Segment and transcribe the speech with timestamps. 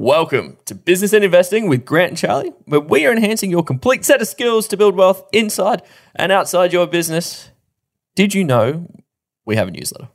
[0.00, 4.04] Welcome to Business and Investing with Grant and Charley, where we are enhancing your complete
[4.04, 5.82] set of skills to build wealth inside
[6.14, 7.50] and outside your business.
[8.14, 8.88] Did you know
[9.44, 10.08] we have a newsletter?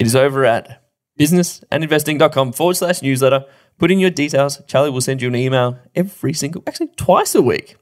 [0.00, 0.82] It is over at
[1.16, 3.44] businessandinvesting.com forward slash newsletter.
[3.78, 4.60] Put in your details.
[4.66, 7.76] Charley will send you an email every single, actually twice a week.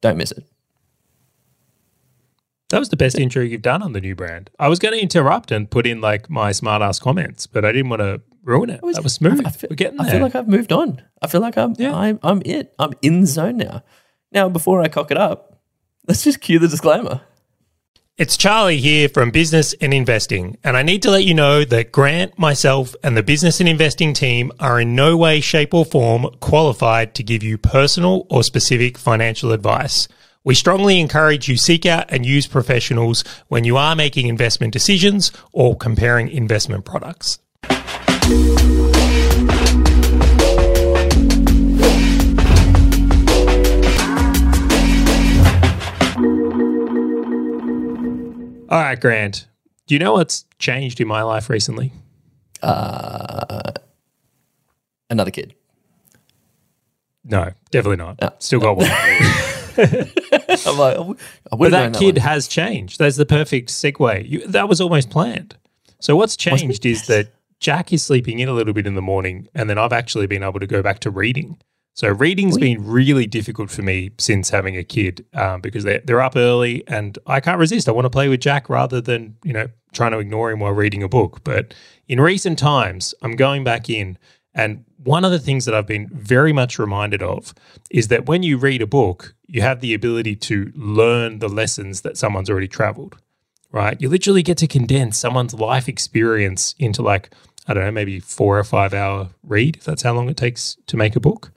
[0.00, 0.44] Don't miss it.
[2.70, 4.48] That was the best intro you've done on the new brand.
[4.58, 7.72] I was going to interrupt and put in like my smart ass comments, but I
[7.72, 8.80] didn't want to ruin it.
[8.80, 9.42] that was smooth.
[9.44, 10.06] I feel, We're getting there.
[10.06, 11.02] I feel like I've moved on.
[11.20, 11.94] I feel like I'm, Yeah.
[11.94, 12.74] I'm, I'm it.
[12.78, 13.82] I'm in the zone now.
[14.32, 15.60] Now, before I cock it up,
[16.06, 17.20] let's just cue the disclaimer.
[18.16, 21.92] It's Charley here from Business and Investing, and I need to let you know that
[21.92, 26.26] Grant, myself, and the Business and Investing team are in no way, shape, or form
[26.40, 30.08] qualified to give you personal or specific financial advice.
[30.44, 35.30] We strongly encourage you seek out and use professionals when you are making investment decisions
[35.52, 37.38] or comparing investment products.
[48.68, 49.46] All right, Grant.
[49.86, 51.92] Do you know what's changed in my life recently?
[52.62, 53.72] Uh,
[55.08, 55.54] Another kid.
[57.22, 58.42] No, definitely not.
[58.42, 58.88] Still got one.
[59.78, 62.22] I'm like, I but that that kid one.
[62.22, 62.98] has changed.
[62.98, 64.28] That's the perfect segue.
[64.28, 65.56] You, that was almost planned.
[66.00, 67.28] So what's changed is that
[67.60, 70.42] Jack is sleeping in a little bit in the morning, and then I've actually been
[70.42, 71.58] able to go back to reading.
[71.94, 76.20] So reading's been really difficult for me since having a kid um, because they're, they're
[76.20, 77.88] up early, and I can't resist.
[77.88, 80.72] I want to play with Jack rather than you know trying to ignore him while
[80.72, 81.42] reading a book.
[81.42, 81.72] But
[82.06, 84.18] in recent times, I'm going back in,
[84.54, 87.54] and one of the things that I've been very much reminded of
[87.90, 92.02] is that when you read a book, you have the ability to learn the lessons
[92.02, 93.16] that someone's already traveled,
[93.72, 94.00] right?
[94.00, 97.30] You literally get to condense someone's life experience into like,
[97.68, 100.76] I don't know, maybe four or five hour read, if that's how long it takes
[100.86, 101.52] to make a book.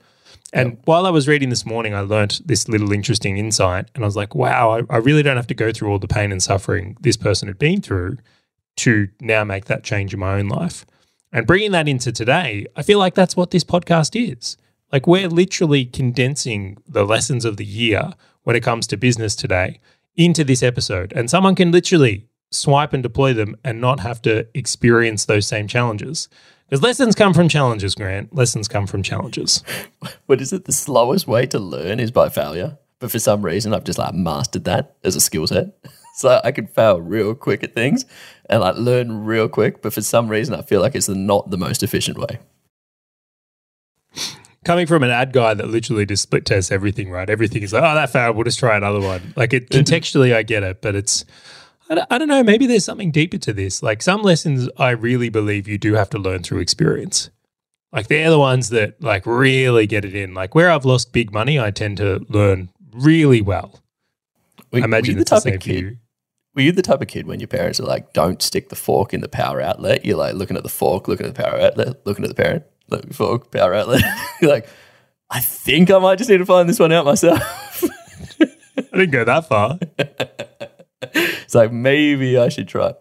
[0.52, 3.88] And while I was reading this morning, I learnt this little interesting insight.
[3.94, 6.08] And I was like, wow, I, I really don't have to go through all the
[6.08, 8.18] pain and suffering this person had been through
[8.78, 10.84] to now make that change in my own life.
[11.32, 14.56] And bringing that into today, I feel like that's what this podcast is.
[14.92, 18.12] Like we're literally condensing the lessons of the year
[18.42, 19.78] when it comes to business today
[20.16, 21.12] into this episode.
[21.14, 25.68] And someone can literally swipe and deploy them and not have to experience those same
[25.68, 26.28] challenges.
[26.68, 28.34] Because lessons come from challenges, Grant.
[28.34, 29.62] Lessons come from challenges.
[30.26, 30.64] What is it?
[30.64, 32.78] The slowest way to learn is by failure.
[33.00, 35.76] But for some reason, I've just like mastered that as a skill set.
[36.16, 38.04] So I can fail real quick at things
[38.50, 39.80] and like learn real quick.
[39.80, 42.40] But for some reason, I feel like it's not the most efficient way.
[44.64, 47.30] Coming from an ad guy that literally just split tests everything, right?
[47.30, 48.36] Everything is like, oh, that failed.
[48.36, 49.32] We'll just try another one.
[49.36, 51.24] Like it contextually, I get it, but it's,
[51.88, 52.42] I don't, I don't know.
[52.42, 53.82] Maybe there's something deeper to this.
[53.82, 57.30] Like some lessons, I really believe you do have to learn through experience.
[57.92, 60.34] Like they're the ones that like really get it in.
[60.34, 63.80] Like where I've lost big money, I tend to learn really well.
[64.72, 65.96] Were, I imagine were it's the the same of for you.
[66.54, 69.14] Were you the type of kid when your parents are like, "Don't stick the fork
[69.14, 70.04] in the power outlet"?
[70.04, 72.64] You're like looking at the fork, looking at the power outlet, looking at the parent,
[72.90, 74.02] look, fork, power outlet.
[74.42, 74.68] like,
[75.30, 77.40] I think I might just need to find this one out myself.
[78.76, 79.78] I didn't go that far.
[81.02, 82.94] it's like maybe I should try.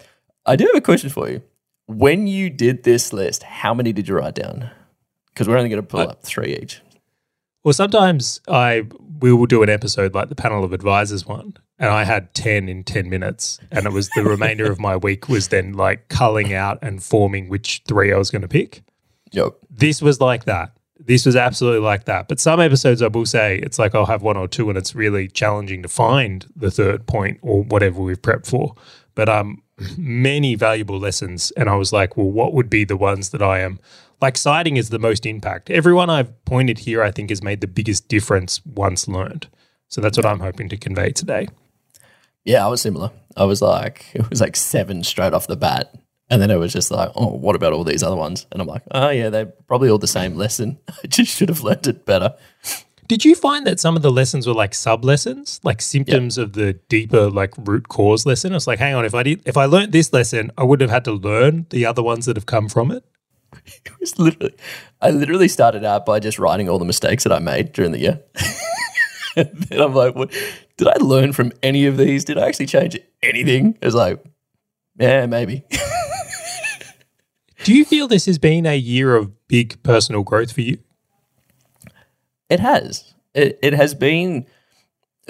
[0.46, 1.42] I do have a question for you.
[1.88, 4.70] When you did this list, how many did you write down?
[5.34, 6.82] Because we're only going to pull up three each.
[7.64, 8.86] Well, sometimes I
[9.20, 12.70] we will do an episode like the panel of advisors one, and I had ten
[12.70, 16.54] in ten minutes, and it was the remainder of my week was then like culling
[16.54, 18.84] out and forming which three I was going to pick.
[19.32, 19.54] Yep.
[19.70, 20.74] This was like that.
[21.00, 22.28] This was absolutely like that.
[22.28, 24.94] But some episodes, I will say, it's like I'll have one or two, and it's
[24.94, 28.76] really challenging to find the third point or whatever we've prepped for.
[29.16, 29.64] But um,
[29.98, 33.60] many valuable lessons, and I was like, well, what would be the ones that I
[33.60, 33.80] am
[34.22, 34.38] like?
[34.38, 35.70] Citing is the most impact.
[35.70, 39.48] Everyone I've pointed here, I think, has made the biggest difference once learned.
[39.88, 41.48] So that's what I'm hoping to convey today.
[42.44, 43.12] Yeah, I was similar.
[43.36, 45.94] I was like, it was like seven straight off the bat.
[46.30, 48.46] And then it was just like, oh, what about all these other ones?
[48.52, 50.78] And I'm like, oh, yeah, they're probably all the same lesson.
[51.04, 52.36] I just should have learned it better.
[53.08, 56.54] Did you find that some of the lessons were like sub lessons, like symptoms of
[56.54, 58.54] the deeper like root cause lesson?
[58.54, 60.92] It's like, hang on, if I did, if I learned this lesson, I would have
[60.92, 63.04] had to learn the other ones that have come from it.
[63.84, 64.54] It was literally,
[65.02, 68.00] I literally started out by just writing all the mistakes that I made during the
[68.00, 68.22] year.
[69.36, 70.32] and then I'm like, what,
[70.78, 72.24] did I learn from any of these?
[72.24, 73.76] Did I actually change anything?
[73.82, 74.24] It was like,
[75.00, 75.64] yeah, maybe.
[77.64, 80.80] Do you feel this has been a year of big personal growth for you?
[82.50, 83.14] It has.
[83.34, 84.46] It, it has been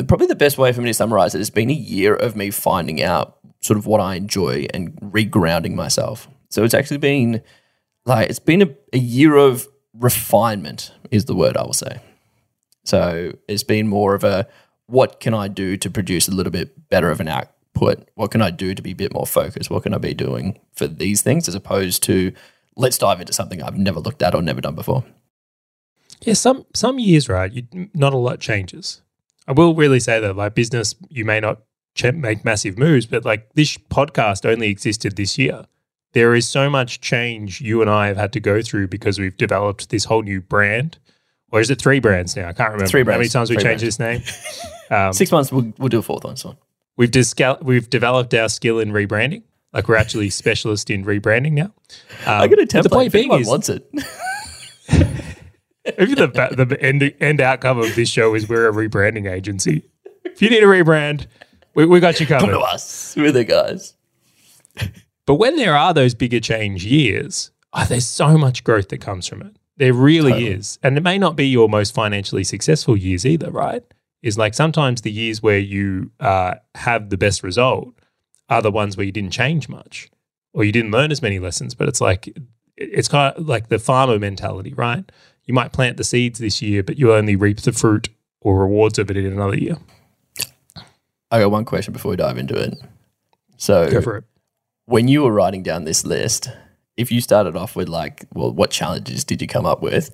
[0.07, 2.51] probably the best way for me to summarize it It's been a year of me
[2.51, 6.27] finding out sort of what I enjoy and regrounding myself.
[6.49, 7.41] So it's actually been
[8.05, 11.99] like it's been a, a year of refinement is the word I will say.
[12.85, 14.47] So it's been more of a
[14.87, 17.27] what can I do to produce a little bit better of an
[17.75, 18.09] output?
[18.15, 19.69] What can I do to be a bit more focused?
[19.69, 22.33] What can I be doing for these things as opposed to
[22.75, 25.03] let's dive into something I've never looked at or never done before?
[26.21, 27.51] Yeah, some some years, right?
[27.51, 29.01] You, not a lot changes.
[29.47, 31.61] I will really say that, like business, you may not
[31.95, 35.65] ch- make massive moves, but like this podcast only existed this year.
[36.13, 39.37] There is so much change you and I have had to go through because we've
[39.37, 40.97] developed this whole new brand.
[41.51, 42.49] Or is it three brands now?
[42.49, 42.87] I can't remember.
[42.87, 43.15] Three brands.
[43.15, 44.21] How many times we changed this name?
[44.91, 46.35] Um, Six months, we'll, we'll do a fourth one.
[46.35, 46.57] So
[46.99, 49.41] we've discal- we've developed our skill in rebranding.
[49.73, 51.71] Like we're actually specialist in rebranding now.
[52.27, 52.91] Um, I got a but The template.
[52.91, 53.89] point If being anyone is, wants it.
[55.97, 56.27] Maybe the
[56.67, 59.89] the end end outcome of this show is we're a rebranding agency.
[60.25, 61.25] If you need a rebrand,
[61.73, 62.45] we, we got you covered.
[62.45, 63.15] Come to us.
[63.17, 63.95] We're the guys.
[65.25, 69.27] But when there are those bigger change years, oh, there's so much growth that comes
[69.27, 69.55] from it.
[69.77, 70.51] There really Totally.
[70.51, 73.49] is, and it may not be your most financially successful years either.
[73.49, 73.83] Right?
[74.21, 77.93] Is like sometimes the years where you uh, have the best result
[78.49, 80.09] are the ones where you didn't change much
[80.53, 81.73] or you didn't learn as many lessons.
[81.73, 82.37] But it's like
[82.75, 85.09] it's kind of like the farmer mentality, right?
[85.45, 88.09] You might plant the seeds this year, but you only reap the fruit
[88.41, 89.77] or rewards of it in another year.
[91.31, 92.75] I got one question before we dive into it.
[93.57, 94.23] So, Go for it.
[94.85, 96.49] when you were writing down this list,
[96.97, 100.11] if you started off with like, well, what challenges did you come up with?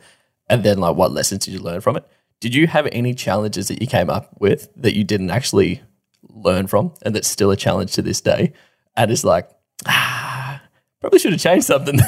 [0.49, 2.05] And then like, what lessons did you learn from it?
[2.39, 5.81] Did you have any challenges that you came up with that you didn't actually
[6.23, 8.53] learn from and that's still a challenge to this day?
[8.95, 9.49] And it's like,
[9.87, 10.61] ah,
[11.01, 11.99] probably should have changed something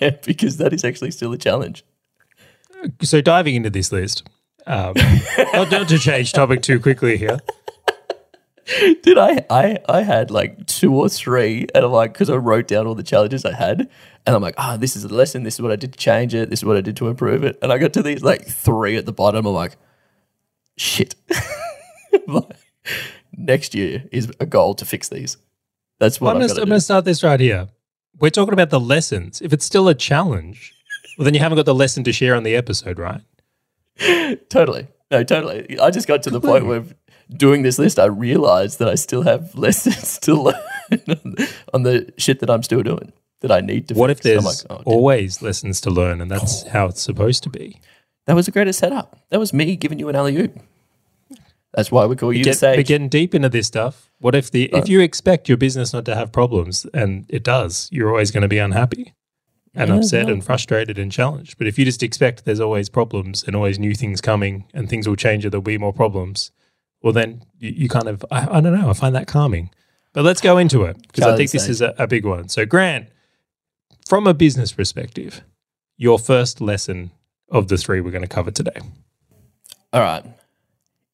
[0.24, 1.84] because that is actually still a challenge.
[3.02, 4.28] So diving into this list,
[4.66, 4.94] um,
[5.52, 7.38] not, not to change topic too quickly here.
[9.02, 12.68] Did I, I, I had like two or three and I'm like, cause I wrote
[12.68, 13.88] down all the challenges I had
[14.26, 15.42] and I'm like, ah, this is a lesson.
[15.42, 16.48] This is what I did to change it.
[16.48, 17.58] This is what I did to improve it.
[17.60, 19.46] And I got to these like three at the bottom.
[19.46, 19.76] I'm like,
[20.76, 21.14] shit.
[23.36, 25.38] Next year is a goal to fix these.
[25.98, 27.68] That's what I'm I'm going going to to start this right here.
[28.20, 29.40] We're talking about the lessons.
[29.40, 30.74] If it's still a challenge,
[31.18, 33.20] well, then you haven't got the lesson to share on the episode, right?
[34.48, 34.88] Totally.
[35.10, 35.78] No, totally.
[35.78, 36.84] I just got to the point where
[37.36, 40.54] doing this list, I realized that I still have lessons to learn
[40.92, 44.18] on the, on the shit that I'm still doing that I need to What if
[44.20, 44.26] fix.
[44.26, 44.94] I'm there's like, oh, damn.
[44.94, 46.70] always lessons to learn, and that's oh.
[46.70, 47.80] how it's supposed to be?
[48.26, 49.18] That was the greatest setup.
[49.30, 50.58] That was me giving you an alley oop.
[51.74, 52.86] That's why we call you Get, sage.
[52.86, 56.14] getting deep into this stuff, what if the if you expect your business not to
[56.14, 59.14] have problems, and it does, you're always going to be unhappy
[59.74, 60.34] and Yeah, upset no.
[60.34, 61.56] and frustrated and challenged.
[61.56, 65.08] But if you just expect there's always problems and always new things coming and things
[65.08, 66.52] will change or there'll be more problems,
[67.02, 69.70] well then you, you kind of I, I don't know, I find that calming.
[70.12, 72.48] But let's go into it because I think this is a, a big one.
[72.48, 73.08] So Grant,
[74.06, 75.42] from a business perspective,
[75.96, 77.12] your first lesson
[77.48, 78.78] of the three we're going to cover today.
[79.92, 80.24] All right.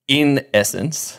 [0.06, 1.18] In essence,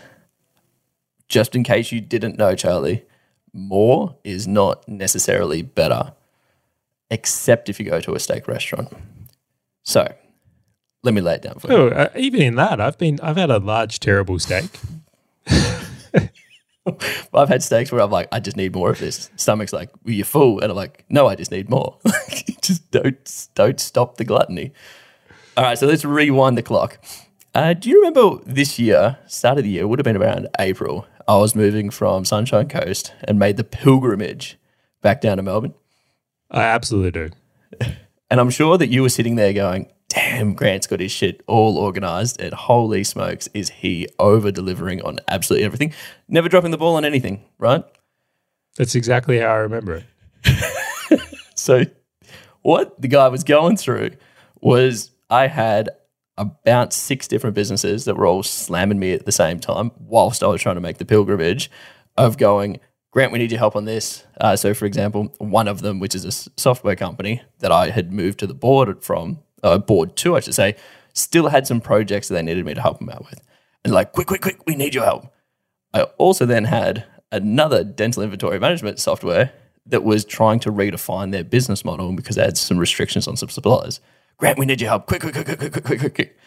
[1.28, 3.06] just in case you didn't know, Charley,
[3.54, 6.14] more is not necessarily better,
[7.12, 8.92] except if you go to a steak restaurant.
[9.84, 10.14] So,
[11.04, 11.88] let me lay it down for you.
[11.90, 14.70] Uh, even in that, I've been I've had a large terrible steak.
[17.34, 19.30] I've had steaks where I'm like, I just need more of this.
[19.36, 21.98] Stomach's like, well, you're full, and I'm like, no, I just need more.
[22.62, 24.74] just don't don't stop the gluttony.
[25.56, 27.00] All right, so let's rewind the clock.
[27.54, 30.48] Uh, do you remember this year, start of the year, it would have been around
[30.60, 31.08] April.
[31.28, 34.58] I was moving from Sunshine Coast and made the pilgrimage
[35.02, 35.74] back down to Melbourne.
[36.50, 37.30] I absolutely do.
[38.32, 41.78] And I'm sure that you were sitting there going, damn, Grant's got his shit all
[41.78, 42.42] organized.
[42.42, 45.94] And holy smokes, is he over delivering on absolutely everything?
[46.28, 47.84] Never dropping the ball on anything, right?
[48.78, 50.06] That's exactly how I remember it.
[51.60, 51.84] So,
[52.62, 54.12] what the guy was going through
[54.62, 55.90] was I had
[56.38, 60.48] about six different businesses that were all slamming me at the same time whilst I
[60.48, 61.70] was trying to make the pilgrimage
[62.18, 62.80] of going,
[63.12, 64.24] Grant, we need your help on this.
[64.40, 68.14] Uh, so, for example, one of them, which is a software company that I had
[68.14, 70.76] moved to the board from, uh, board two, I should say,
[71.14, 73.42] still had some projects that they needed me to help them out with.
[73.84, 75.34] And like, quick, quick, quick, we need your help.
[75.94, 79.52] I also then had another dental inventory management software
[79.86, 83.50] that was trying to redefine their business model because they had some restrictions on some
[83.50, 84.00] suppliers.
[84.38, 85.08] Grant, we need your help.
[85.08, 86.38] Quick, quick, quick, quick, quick, quick, quick, quick.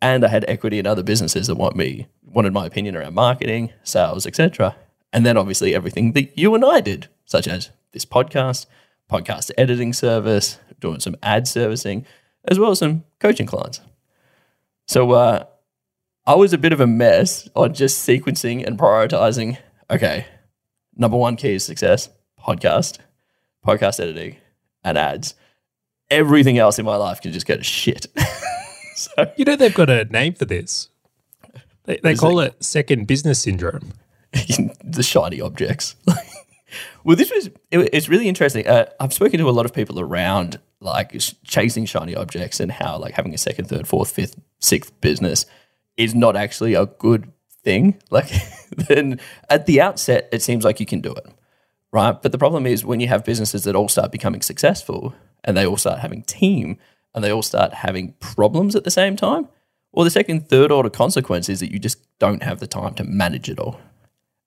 [0.00, 3.72] And I had equity in other businesses that want me wanted my opinion around marketing,
[3.84, 4.74] sales, etc.
[5.12, 8.66] And then obviously everything that you and I did, such as this podcast,
[9.10, 12.04] podcast editing service, doing some ad servicing,
[12.46, 13.80] as well as some coaching clients.
[14.86, 15.44] So uh,
[16.26, 19.58] I was a bit of a mess on just sequencing and prioritizing.
[19.90, 20.26] Okay,
[20.96, 22.08] number one key is success
[22.40, 22.98] podcast,
[23.66, 24.36] podcast editing,
[24.84, 25.34] and ads.
[26.10, 28.06] everything else in my life can just go to shit.
[28.94, 30.88] so You know they've got a name for this.
[31.84, 33.92] They, they call it second business syndrome.
[34.84, 35.96] the shiny objects.
[37.04, 38.66] well, this was it, it's really interesting.
[38.66, 42.98] Uh, I've spoken to a lot of people around like chasing shiny objects and how
[42.98, 45.46] like having a second, third, fourth, fifth, sixth business
[45.96, 47.32] is not actually a good
[47.64, 48.00] thing.
[48.10, 48.30] Like
[48.88, 51.26] then at the outset, it seems like you can do it,
[51.92, 52.20] right?
[52.20, 55.66] But the problem is when you have businesses that all start becoming successful and they
[55.66, 56.78] all start having team
[57.14, 59.48] and they all start having problems at the same time.
[59.92, 63.04] Well, the second, third order consequence is that you just don't have the time to
[63.04, 63.78] manage it all.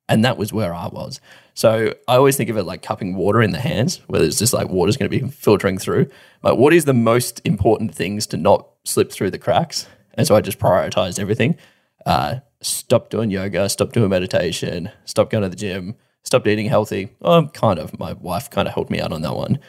[0.07, 1.19] And that was where I was.
[1.55, 4.53] So I always think of it like cupping water in the hands, where it's just
[4.53, 6.09] like water's going to be filtering through.
[6.41, 9.87] But what is the most important things to not slip through the cracks?
[10.13, 11.57] And so I just prioritized everything.
[12.05, 17.09] Uh, stopped doing yoga, stop doing meditation, stop going to the gym, stopped eating healthy.
[17.23, 17.97] Um, kind of.
[17.97, 19.59] My wife kind of helped me out on that one.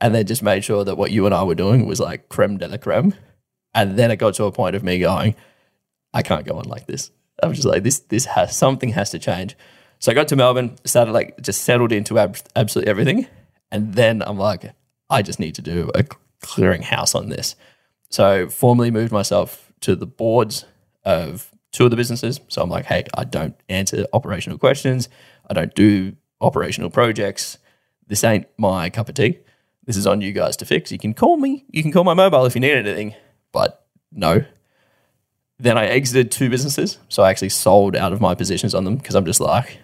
[0.00, 2.58] And then just made sure that what you and I were doing was like creme
[2.58, 3.14] de la creme.
[3.74, 5.34] And then it got to a point of me going,
[6.12, 7.10] I can't go on like this.
[7.42, 9.56] I was just like, this, this has something has to change.
[10.02, 13.28] So I got to Melbourne, started like just settled into ab- absolutely everything,
[13.70, 14.74] and then I'm like,
[15.08, 16.04] I just need to do a
[16.40, 17.54] clearing house on this.
[18.10, 20.64] So formally moved myself to the boards
[21.04, 22.40] of two of the businesses.
[22.48, 25.08] So I'm like, hey, I don't answer operational questions.
[25.48, 27.58] I don't do operational projects.
[28.08, 29.38] This ain't my cup of tea.
[29.86, 30.90] This is on you guys to fix.
[30.90, 31.64] You can call me.
[31.70, 33.14] You can call my mobile if you need anything,
[33.52, 34.44] but no,
[35.60, 36.98] then I exited two businesses.
[37.08, 39.78] So I actually sold out of my positions on them because I'm just like,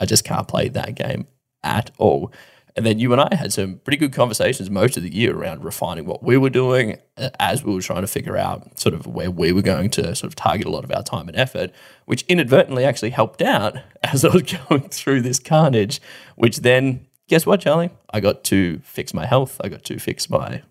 [0.00, 1.26] I just can't play that game
[1.62, 2.32] at all.
[2.76, 5.64] And then you and I had some pretty good conversations most of the year around
[5.64, 9.06] refining what we were doing uh, as we were trying to figure out sort of
[9.06, 11.70] where we were going to sort of target a lot of our time and effort,
[12.06, 16.00] which inadvertently actually helped out as I was going through this carnage,
[16.34, 17.90] which then, guess what, Charley?
[18.10, 19.60] I got to fix my health.
[19.62, 20.62] I got to fix my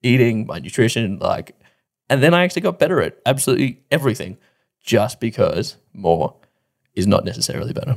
[0.00, 1.58] eating, my nutrition, like
[2.08, 4.38] and then I actually got better at absolutely everything
[4.80, 6.36] just because more
[6.94, 7.96] is not necessarily better.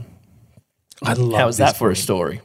[1.01, 2.41] I love How is this that for a story?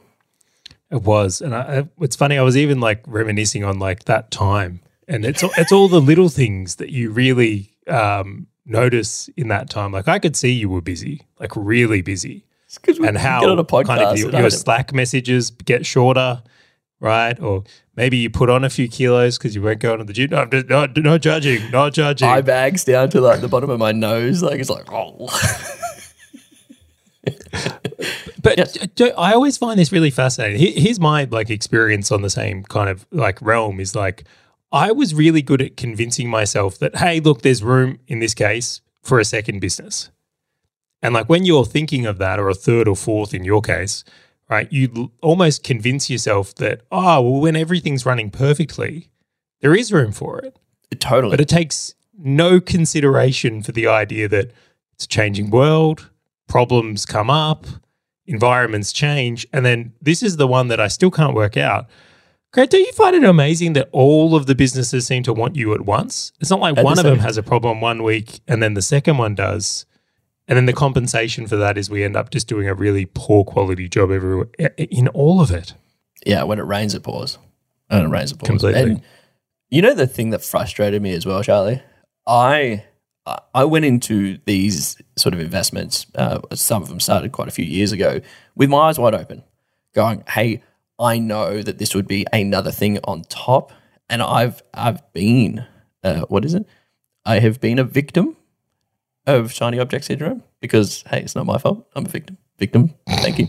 [0.90, 2.38] It was, and I, it's funny.
[2.38, 6.28] I was even like reminiscing on like that time, and it's it's all the little
[6.28, 9.90] things that you really um, notice in that time.
[9.92, 12.44] Like I could see you were busy, like really busy,
[13.04, 13.86] and how get on a podcast.
[13.86, 16.42] kind of your, your Slack messages get shorter,
[17.00, 17.38] right?
[17.40, 17.64] Or
[17.96, 20.30] maybe you put on a few kilos because you weren't going to the gym.
[20.30, 22.28] No, I'm just, not, not judging, not judging.
[22.28, 24.42] eye bags down to like the bottom of my nose.
[24.42, 25.28] Like it's like, oh,
[28.46, 29.12] But Yes.
[29.18, 30.60] I always find this really fascinating.
[30.76, 34.24] Here's my like experience on the same kind of like realm is like
[34.70, 38.80] I was really good at convincing myself that hey, look, there's room in this case
[39.02, 40.10] for a second business.
[41.02, 44.04] And like when you're thinking of that or a third or fourth in your case,
[44.48, 44.72] right?
[44.72, 49.10] You almost convince yourself that oh, well when everything's running perfectly,
[49.60, 50.56] there is room for it.
[51.00, 51.32] totally.
[51.32, 54.52] But it takes no consideration for the idea that
[54.92, 56.10] it's a changing world,
[56.46, 57.66] problems come up,
[58.26, 59.46] environments change.
[59.52, 61.86] And then this is the one that I still can't work out.
[62.52, 62.70] Grant.
[62.70, 65.82] Do you find it amazing that all of the businesses seem to want you at
[65.82, 66.32] once?
[66.40, 68.74] It's not like At the one of them has a problem one week and then
[68.74, 69.84] the second one does.
[70.48, 73.44] And then the compensation for that is we end up just doing a really poor
[73.44, 75.74] quality job everywhere in all of it.
[76.24, 77.38] yeah, when it rains, it pours.
[77.90, 78.48] And it rains, it pours.
[78.48, 78.80] Completely.
[78.80, 79.02] And
[79.70, 81.82] you know the thing that frustrated me as well, Charley?
[82.26, 82.84] I
[83.54, 86.06] I went into these sort of investments.
[86.14, 88.20] Uh, some of them started quite a few years ago
[88.54, 89.42] with my eyes wide open,
[89.94, 90.62] going, "Hey,
[90.98, 93.72] I know that this would be another thing on top."
[94.08, 95.66] And I've I've been
[96.04, 96.66] uh, what is it?
[97.24, 98.36] I have been a victim
[99.26, 101.86] of shiny object syndrome because hey, it's not my fault.
[101.96, 102.38] I'm a victim.
[102.58, 102.94] Victim.
[103.08, 103.48] Thank you.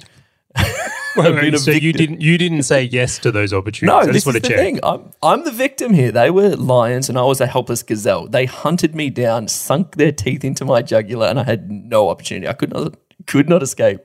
[1.19, 3.87] I've been a so you didn't you didn't say yes to those opportunities.
[3.93, 4.57] No, I this just is want the to check.
[4.57, 4.79] thing.
[4.83, 6.11] I'm, I'm the victim here.
[6.11, 8.27] They were lions and I was a helpless gazelle.
[8.27, 12.47] They hunted me down, sunk their teeth into my jugular, and I had no opportunity.
[12.47, 12.95] I could not
[13.25, 14.01] could not escape.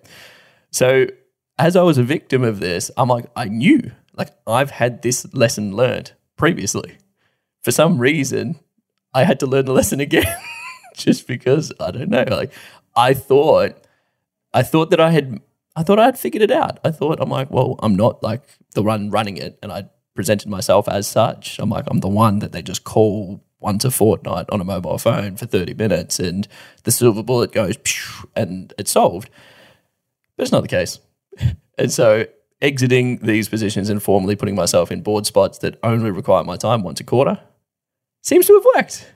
[0.70, 1.06] So
[1.58, 5.32] as I was a victim of this, I'm like, I knew, like I've had this
[5.34, 6.96] lesson learned previously.
[7.62, 8.58] For some reason,
[9.14, 10.24] I had to learn the lesson again,
[10.96, 12.24] just because I don't know.
[12.28, 12.52] Like
[12.96, 13.76] I thought,
[14.52, 15.40] I thought that I had,
[15.74, 16.78] I thought I had figured it out.
[16.84, 18.42] I thought I'm like, well, I'm not like
[18.74, 21.58] the one running it, and I presented myself as such.
[21.58, 24.98] I'm like, I'm the one that they just call once a fortnight on a mobile
[24.98, 26.46] phone for 30 minutes, and
[26.84, 27.76] the silver bullet goes,
[28.36, 29.30] and it's solved.
[30.36, 30.98] But it's not the case.
[31.78, 32.26] And so
[32.60, 36.82] exiting these positions and formally putting myself in board spots that only require my time
[36.82, 37.40] once a quarter
[38.22, 39.12] seems to have worked.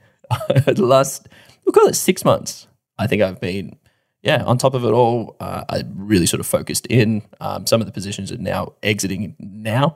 [0.77, 1.29] the last,
[1.65, 2.67] we'll call it six months.
[2.99, 3.79] I think I've been,
[4.27, 5.37] yeah, on top of it all.
[5.39, 7.23] Uh, I really sort of focused in.
[7.41, 9.95] Um, some of the positions are now exiting now.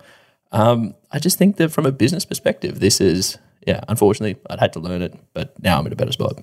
[0.52, 3.80] Um, I just think that from a business perspective, this is yeah.
[3.88, 6.38] Unfortunately, I'd had to learn it, but now I'm in a better spot.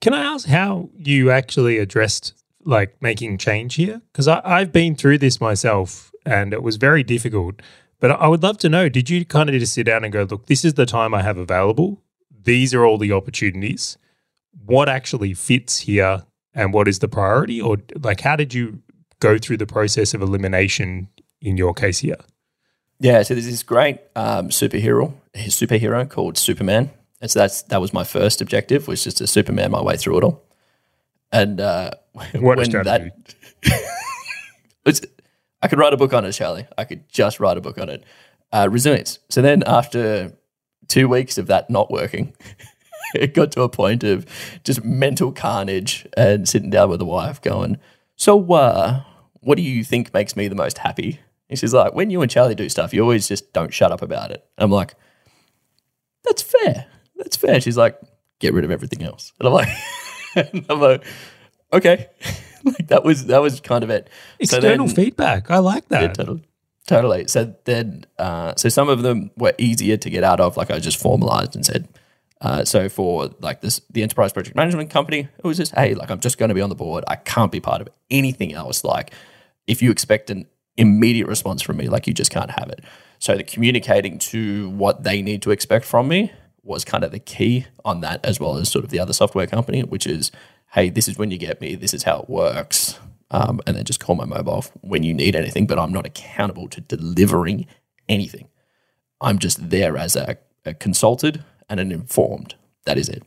[0.00, 2.34] Can I ask how you actually addressed
[2.64, 4.02] like making change here?
[4.12, 7.62] Because I've been through this myself and it was very difficult.
[8.00, 10.24] But I would love to know did you kind of just sit down and go,
[10.24, 12.02] look, this is the time I have available?
[12.42, 13.96] These are all the opportunities.
[14.64, 16.24] What actually fits here
[16.54, 17.60] and what is the priority?
[17.60, 18.82] Or like, how did you
[19.20, 21.08] go through the process of elimination
[21.40, 22.16] in your case here?
[23.00, 26.90] Yeah, so there's this great um, superhero, superhero called Superman,
[27.20, 30.18] and so that's that was my first objective was just to Superman my way through
[30.18, 30.44] it all.
[31.32, 31.90] And uh,
[32.34, 33.12] what when that,
[35.62, 36.66] I could write a book on it, Charley.
[36.76, 38.04] I could just write a book on it.
[38.52, 39.18] Uh, resilience.
[39.30, 40.32] So then after
[40.88, 42.34] two weeks of that not working,
[43.14, 44.26] it got to a point of
[44.64, 47.78] just mental carnage and sitting down with the wife going,
[48.16, 49.02] So, uh,
[49.40, 51.20] what do you think makes me the most happy?
[51.48, 54.02] And she's like, When you and Charley do stuff, you always just don't shut up
[54.02, 54.44] about it.
[54.56, 54.94] And I'm like,
[56.24, 56.86] That's fair
[57.22, 57.60] that's fair.
[57.60, 57.98] She's like,
[58.40, 59.32] get rid of everything else.
[59.38, 59.68] And I'm like,
[60.36, 61.04] and I'm like,
[61.72, 62.08] okay.
[62.64, 64.08] like that was that was kind of it.
[64.38, 65.50] External so then, feedback.
[65.50, 66.02] I like that.
[66.02, 66.42] Yeah, totally.
[66.86, 67.28] Totally.
[67.28, 70.56] So then, uh, so some of them were easier to get out of.
[70.56, 71.88] Like I just formalized and said,
[72.42, 76.10] uh, so for like this, the enterprise project management company, it was just, hey, like
[76.10, 77.04] I'm just going to be on the board.
[77.06, 78.82] I can't be part of anything else.
[78.82, 79.12] Like
[79.68, 80.46] if you expect an
[80.76, 82.84] immediate response from me, like you just can't have it.
[83.20, 86.32] So the communicating to what they need to expect from me
[86.64, 89.46] was kind of the key on that, as well as sort of the other software
[89.46, 90.32] company, which is,
[90.72, 92.98] hey, this is when you get me, this is how it works.
[93.30, 96.68] Um, and then just call my mobile when you need anything, but I'm not accountable
[96.68, 97.66] to delivering
[98.08, 98.48] anything.
[99.20, 102.54] I'm just there as a, a consulted and an informed.
[102.84, 103.24] That is it.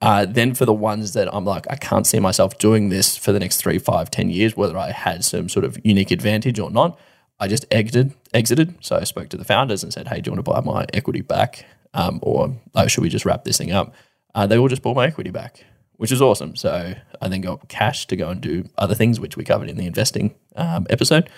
[0.00, 3.32] Uh, then for the ones that I'm like, I can't see myself doing this for
[3.32, 6.70] the next three, five, ten years, whether I had some sort of unique advantage or
[6.70, 6.98] not,
[7.38, 8.14] I just exited.
[8.32, 8.74] Exited.
[8.80, 10.86] So I spoke to the founders and said, "Hey, do you want to buy my
[10.94, 13.94] equity back?" um, or oh, should we just wrap this thing up?
[14.34, 15.64] Uh, they all just bought my equity back,
[15.96, 16.56] which is awesome.
[16.56, 19.76] So I then got cash to go and do other things, which we covered in
[19.76, 21.28] the investing um, episode.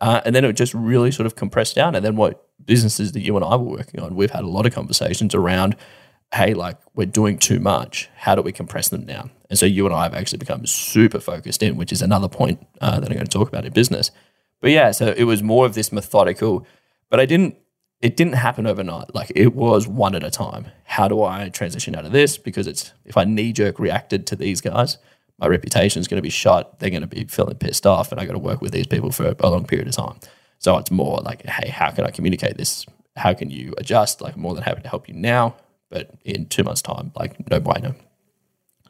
[0.00, 1.94] Uh, and then it just really sort of compressed down.
[1.94, 4.66] And then what businesses that you and I were working on, we've had a lot
[4.66, 5.76] of conversations around,
[6.32, 8.08] hey, like we're doing too much.
[8.16, 9.30] How do we compress them down?
[9.50, 12.64] And so you and I have actually become super focused in, which is another point
[12.80, 14.10] uh, that I'm going to talk about in business.
[14.60, 16.66] But yeah, so it was more of this methodical,
[17.10, 17.56] but I didn't
[18.00, 19.14] it didn't happen overnight.
[19.14, 20.68] Like it was one at a time.
[20.84, 22.38] How do I transition out of this?
[22.38, 24.98] Because it's if I knee jerk reacted to these guys,
[25.38, 26.78] my reputation is going to be shot.
[26.78, 29.12] They're going to be feeling pissed off, and I got to work with these people
[29.12, 30.18] for a long period of time.
[30.58, 32.84] So it's more like, hey, how can I communicate this?
[33.16, 34.20] How can you adjust?
[34.20, 35.54] Like, I'm more than happy to help you now,
[35.90, 37.94] but in two months' time, like, no bueno.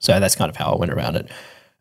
[0.00, 1.30] So that's kind of how I went around it.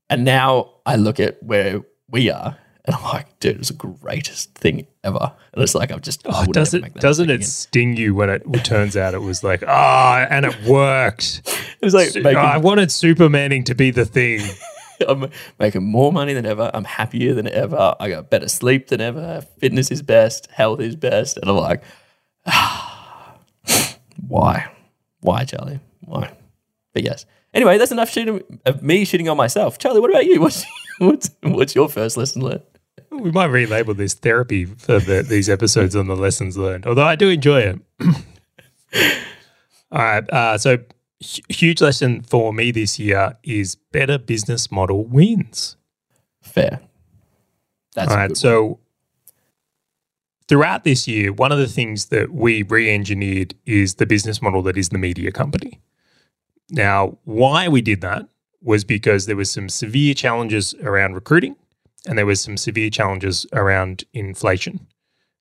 [0.10, 3.74] And now I look at where we are and I'm like, dude, it was the
[3.74, 5.34] greatest thing ever.
[5.52, 7.46] And it's like, I'm just, oh, does it, doesn't it again.
[7.46, 11.42] sting you when it turns out it was like, ah, oh, and it worked.
[11.82, 14.40] it was like, making, oh, I wanted Supermaning to be the thing.
[15.08, 16.72] I'm making more money than ever.
[16.74, 17.94] I'm happier than ever.
[18.00, 19.42] I got better sleep than ever.
[19.60, 20.48] Fitness is best.
[20.50, 21.38] Health is best.
[21.38, 21.84] And I'm like,
[22.46, 23.38] ah,
[24.28, 24.72] why?
[25.20, 25.82] Why, Charley?
[26.06, 26.32] Why?
[26.94, 27.26] But yes.
[27.54, 29.78] Anyway, that's enough shooting of me shooting on myself.
[29.78, 30.40] Charley, what about you?
[30.48, 30.66] What's
[31.00, 32.64] what's, what's your first lesson learned?
[33.20, 37.16] We might relabel this therapy for the, these episodes on the lessons learned, although I
[37.16, 37.80] do enjoy it.
[39.92, 40.30] All right.
[40.30, 40.80] Uh, so,
[41.50, 45.78] huge lesson for me this year is better business model wins.
[46.42, 46.82] Fair.
[47.96, 48.38] That's All right.
[48.38, 48.80] So,
[50.48, 54.62] throughout this year, one of the things that we re engineered is the business model
[54.64, 55.82] that is the media company.
[56.70, 58.28] Now, why we did that
[58.62, 61.56] was because there was some severe challenges around recruiting
[62.06, 64.88] and there was some severe challenges around inflation.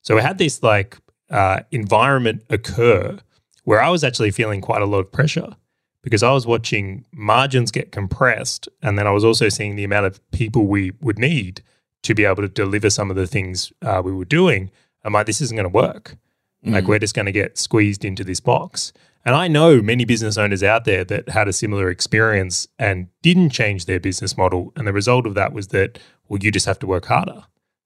[0.03, 0.99] So we had this like
[1.31, 3.19] uh, environment occur
[3.65, 5.57] where I was actually feeling quite a lot of pressure
[6.03, 10.07] because I was watching margins get compressed, and then I was also seeing the amount
[10.07, 11.63] of people we would need
[12.05, 14.71] to be able to deliver some of the things uh, we were doing.
[15.03, 16.17] I'm like, this isn't going to work.
[16.65, 16.75] Mm.
[16.75, 18.93] Like we're just going to get squeezed into this box.
[19.25, 23.51] And I know many business owners out there that had a similar experience and didn't
[23.51, 24.73] change their business model.
[24.77, 27.45] And the result of that was that, well, you just have to work harder.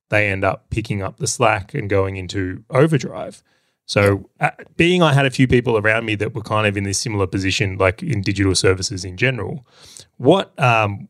[0.08, 3.42] They end up picking up the slack and going into overdrive.
[3.86, 6.84] So, uh, being I had a few people around me that were kind of in
[6.84, 9.66] this similar position, like in digital services in general,
[10.16, 11.08] what um,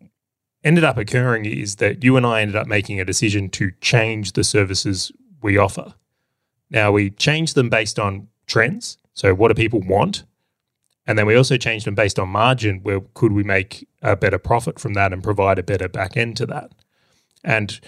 [0.65, 4.33] ended up occurring is that you and I ended up making a decision to change
[4.33, 5.13] the services
[5.43, 5.95] we offer.
[6.71, 10.25] Now, we changed them based on trends so what do people want?
[11.07, 12.81] And then we also changed them based on margin.
[12.83, 16.39] Where could we make a better profit from that and provide a better back end
[16.39, 16.73] to that?
[17.45, 17.81] And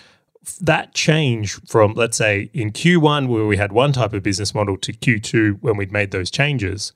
[0.61, 4.77] that change from, let's say, in Q1, where we had one type of business model,
[4.79, 6.93] to Q2, when we'd made those changes,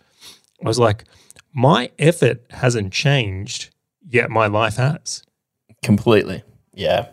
[0.64, 1.04] I was like,
[1.52, 3.70] my effort hasn't changed,
[4.08, 5.22] yet my life has.
[5.82, 6.42] Completely.
[6.74, 7.08] Yeah.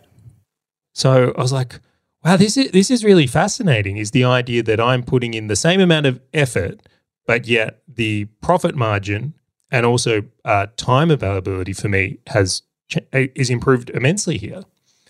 [0.94, 1.80] So I was like,
[2.24, 3.98] wow, this is this is really fascinating.
[3.98, 6.82] Is the idea that I'm putting in the same amount of effort,
[7.26, 9.34] but yet the profit margin
[9.72, 14.64] and also uh, time availability for me has ch- is improved immensely here.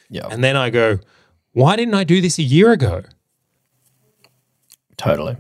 [0.09, 0.27] Yeah.
[0.29, 0.99] And then I go,
[1.53, 3.03] why didn't I do this a year ago?
[4.97, 5.37] totally.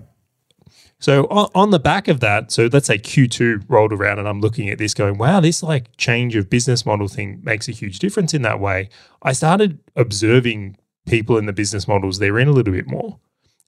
[0.99, 4.39] So on, on the back of that, so let's say Q2 rolled around and I'm
[4.39, 7.99] looking at this going, wow, this like change of business model thing makes a huge
[7.99, 8.89] difference in that way.
[9.21, 13.19] I started observing people in the business models they're in a little bit more.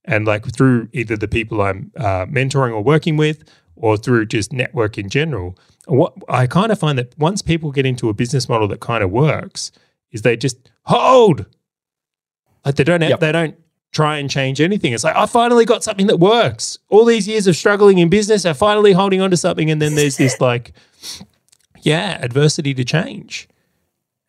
[0.05, 3.43] And like through either the people I'm uh, mentoring or working with
[3.75, 7.85] or through just network in general, what I kind of find that once people get
[7.85, 9.71] into a business model that kind of works,
[10.15, 11.45] is they just hold.
[12.65, 13.19] Like they don't have, Yep.
[13.19, 13.55] they don't
[13.91, 14.93] try and change anything.
[14.93, 16.79] It's like I finally got something that works.
[16.89, 19.93] All these years of struggling in business, I'm finally holding on to something, and then
[19.95, 20.73] there's this like,
[21.81, 23.47] yeah, adversity to change.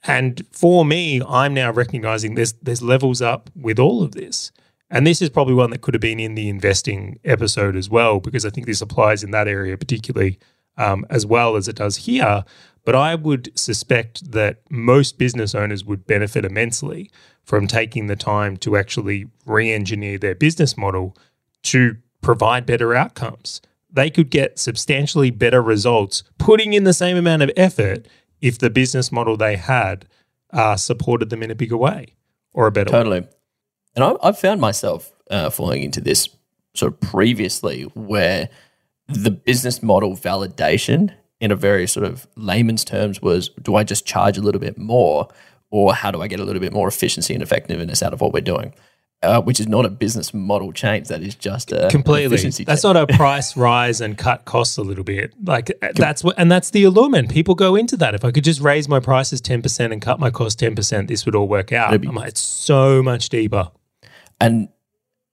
[0.06, 4.52] And for me, I'm now recognizing there's there's levels up with all of this.
[4.88, 8.20] And this is probably one that could have been in the investing episode as well,
[8.20, 10.38] because I think this applies in that area particularly
[10.76, 12.44] um, as well as it does here.
[12.86, 17.10] But I would suspect that most business owners would benefit immensely
[17.42, 21.16] from taking the time to actually re engineer their business model
[21.64, 23.60] to provide better outcomes.
[23.90, 28.06] They could get substantially better results putting in the same amount of effort
[28.40, 30.06] if the business model they had
[30.52, 32.14] uh, supported them in a bigger way
[32.54, 32.98] or a better way.
[32.98, 33.28] Totally.
[33.96, 36.28] And I, I've found myself uh, falling into this
[36.74, 38.48] sort of previously where
[39.08, 44.06] the business model validation, in a very sort of layman's terms, was do I just
[44.06, 45.28] charge a little bit more
[45.70, 48.32] or how do I get a little bit more efficiency and effectiveness out of what
[48.32, 48.72] we're doing?
[49.22, 51.08] Uh, which is not a business model change.
[51.08, 52.26] That is just a completely.
[52.26, 52.94] efficiency That's change.
[52.94, 55.32] not a price rise and cut costs a little bit.
[55.42, 57.30] Like that's what, and that's the allurement.
[57.30, 58.14] People go into that.
[58.14, 61.08] If I could just raise my prices ten percent and cut my cost ten percent,
[61.08, 61.98] this would all work out.
[61.98, 63.70] Be- like, it's so much deeper.
[64.38, 64.68] and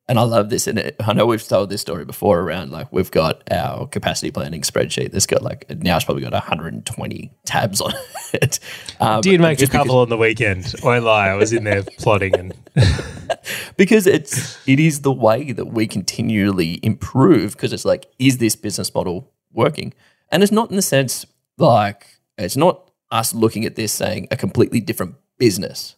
[0.08, 0.68] and I love this.
[0.68, 4.32] And it, I know we've told this story before around like we've got our capacity
[4.32, 7.94] planning spreadsheet that's got like now it's probably got 120 tabs on
[8.34, 8.60] it.
[9.00, 10.74] Um, Did make a just because- couple on the weekend.
[10.84, 11.30] I lie.
[11.30, 12.54] I was in there plotting and
[13.78, 18.56] because it's it is the way that we continually improve because it's like is this
[18.56, 19.94] business model working
[20.32, 21.26] and it's not in the sense
[21.58, 25.96] like it's not us looking at this saying a completely different business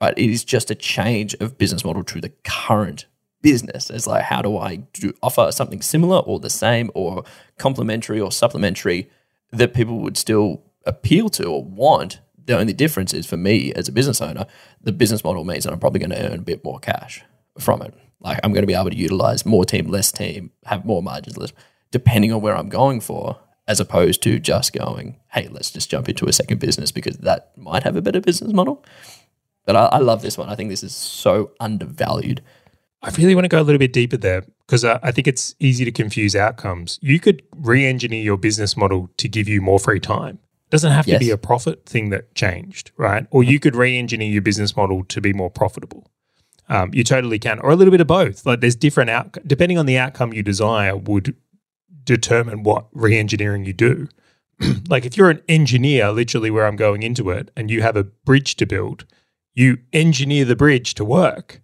[0.00, 3.04] but it is just a change of business model to the current
[3.42, 3.90] business.
[3.90, 7.24] It's like how do i do offer something similar or the same or
[7.58, 9.10] complementary or supplementary
[9.52, 12.20] that people would still appeal to or want?
[12.44, 14.46] The only difference is for me as a business owner
[14.80, 17.22] the business model means that i'm probably going to earn a bit more cash
[17.58, 17.94] from it.
[18.20, 21.36] Like i'm going to be able to utilize more team less team have more margins
[21.36, 21.52] less
[21.90, 26.08] depending on where i'm going for as opposed to just going hey let's just jump
[26.08, 28.84] into a second business because that might have a better business model.
[29.68, 30.48] But I, I love this one.
[30.48, 32.42] I think this is so undervalued
[33.02, 35.54] I really want to go a little bit deeper there because uh, I think it's
[35.60, 36.98] easy to confuse outcomes.
[37.00, 40.38] You could re-engineer your business model to give you more free time.
[40.66, 43.26] It doesn't have to be a profit thing that changed, right?
[43.30, 46.10] Or you could re-engineer your business model to be more profitable.
[46.68, 48.44] Um, you totally can, or a little bit of both.
[48.44, 51.34] Like there's different out depending on the outcome you desire would
[52.04, 54.08] determine what re-engineering you do.
[54.88, 58.04] like if you're an engineer, literally where I'm going into it, and you have a
[58.04, 59.06] bridge to build,
[59.54, 61.62] you engineer the bridge to work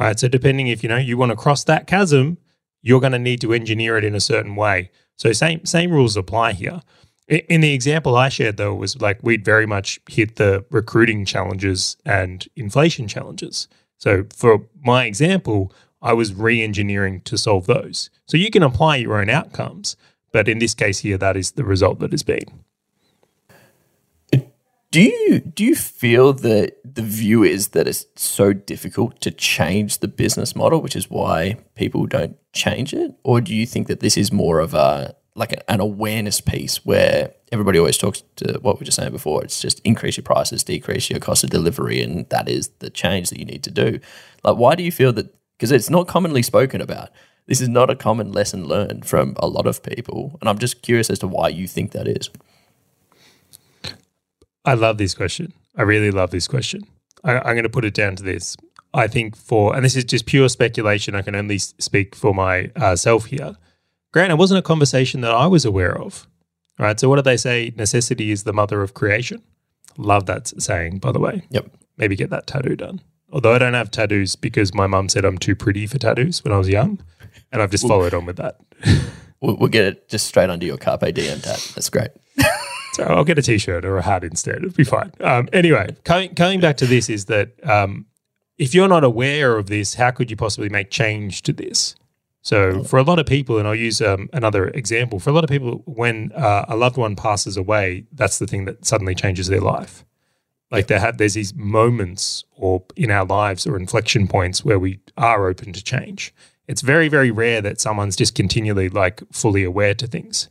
[0.00, 0.18] right?
[0.18, 2.38] So depending if you know you want to cross that chasm,
[2.82, 4.90] you're going to need to engineer it in a certain way.
[5.16, 6.80] So same same rules apply here.
[7.28, 11.96] In the example I shared though was like we'd very much hit the recruiting challenges
[12.04, 13.68] and inflation challenges.
[13.98, 18.08] So for my example, I was re-engineering to solve those.
[18.26, 19.96] So you can apply your own outcomes,
[20.32, 22.64] but in this case here, that is the result that has been.
[24.90, 29.98] Do you do you feel that the view is that it's so difficult to change
[29.98, 34.00] the business model, which is why people don't change it, or do you think that
[34.00, 38.76] this is more of a like an awareness piece where everybody always talks to what
[38.76, 39.44] we were just saying before?
[39.44, 43.30] It's just increase your prices, decrease your cost of delivery, and that is the change
[43.30, 44.00] that you need to do.
[44.42, 45.32] Like, why do you feel that?
[45.56, 47.10] Because it's not commonly spoken about.
[47.46, 50.82] This is not a common lesson learned from a lot of people, and I'm just
[50.82, 52.28] curious as to why you think that is.
[54.64, 55.52] I love this question.
[55.76, 56.82] I really love this question.
[57.24, 58.56] I, I'm going to put it down to this.
[58.92, 61.14] I think for, and this is just pure speculation.
[61.14, 63.56] I can only speak for myself uh, here.
[64.12, 66.26] Grant, it wasn't a conversation that I was aware of.
[66.78, 66.98] Right.
[66.98, 67.72] So, what do they say?
[67.76, 69.42] Necessity is the mother of creation.
[69.98, 71.42] Love that saying, by the way.
[71.50, 71.70] Yep.
[71.98, 73.02] Maybe get that tattoo done.
[73.30, 76.54] Although I don't have tattoos because my mum said I'm too pretty for tattoos when
[76.54, 76.98] I was young,
[77.52, 78.60] and I've just followed on with that.
[79.42, 81.72] We'll, we'll get it just straight under your Carpe Diem tat.
[81.74, 82.10] That's great.
[82.92, 84.56] So I'll get a t-shirt or a hat instead.
[84.56, 85.12] It'll be fine.
[85.20, 88.06] Um, anyway, coming, coming back to this is that um,
[88.58, 91.94] if you're not aware of this, how could you possibly make change to this?
[92.42, 95.44] So for a lot of people, and I'll use um, another example, for a lot
[95.44, 99.48] of people, when uh, a loved one passes away, that's the thing that suddenly changes
[99.48, 100.04] their life.
[100.70, 105.00] Like there ha- there's these moments or in our lives or inflection points where we
[105.16, 106.32] are open to change.
[106.66, 110.48] It's very, very rare that someone's just continually like fully aware to things.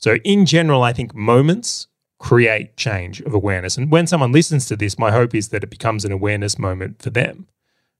[0.00, 1.86] So, in general, I think moments
[2.18, 3.76] create change of awareness.
[3.76, 7.00] And when someone listens to this, my hope is that it becomes an awareness moment
[7.00, 7.46] for them.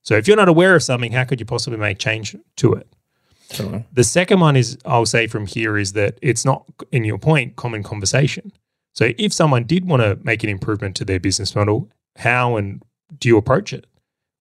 [0.02, 2.86] So, if you're not aware of something, how could you possibly make change to it?
[3.50, 3.84] Totally.
[3.92, 7.56] The second one is, I'll say from here, is that it's not, in your point,
[7.56, 8.52] common conversation.
[8.94, 12.82] So, if someone did want to make an improvement to their business model, how and
[13.18, 13.86] do you approach it?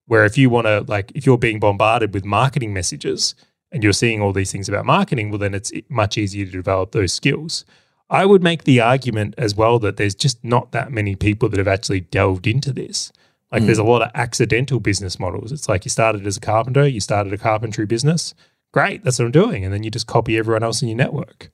[0.06, 3.34] Where if you want to, like, if you're being bombarded with marketing messages,
[3.72, 6.92] and you're seeing all these things about marketing, well, then it's much easier to develop
[6.92, 7.64] those skills.
[8.08, 11.58] I would make the argument as well that there's just not that many people that
[11.58, 13.12] have actually delved into this.
[13.52, 15.50] Like, there's a lot of accidental business models.
[15.50, 18.32] It's like you started as a carpenter, you started a carpentry business.
[18.72, 19.64] Great, that's what I'm doing.
[19.64, 21.50] And then you just copy everyone else in your network.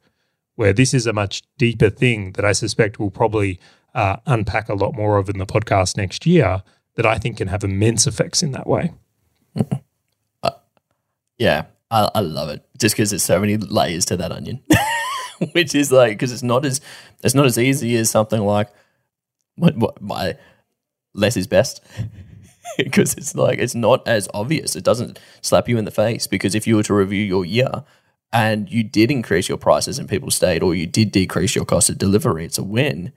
[0.56, 3.58] Where this is a much deeper thing that I suspect we'll probably
[3.94, 6.62] uh, unpack a lot more of in the podcast next year
[6.96, 8.92] that I think can have immense effects in that way.
[11.38, 14.62] Yeah, I, I love it just because there's so many layers to that onion,
[15.52, 16.80] which is like because it's not as
[17.22, 18.68] it's not as easy as something like
[19.56, 20.36] what, what my
[21.14, 21.82] less is best
[22.76, 24.76] because it's like it's not as obvious.
[24.76, 27.84] It doesn't slap you in the face because if you were to review your year
[28.32, 31.88] and you did increase your prices and people stayed, or you did decrease your cost
[31.88, 33.12] of delivery, it's a win.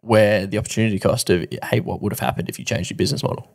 [0.00, 3.22] Where the opportunity cost of hey, what would have happened if you changed your business
[3.22, 3.48] model,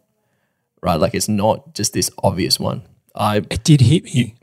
[0.82, 0.96] right?
[0.96, 2.84] Like it's not just this obvious one.
[3.14, 4.36] I It did hit me.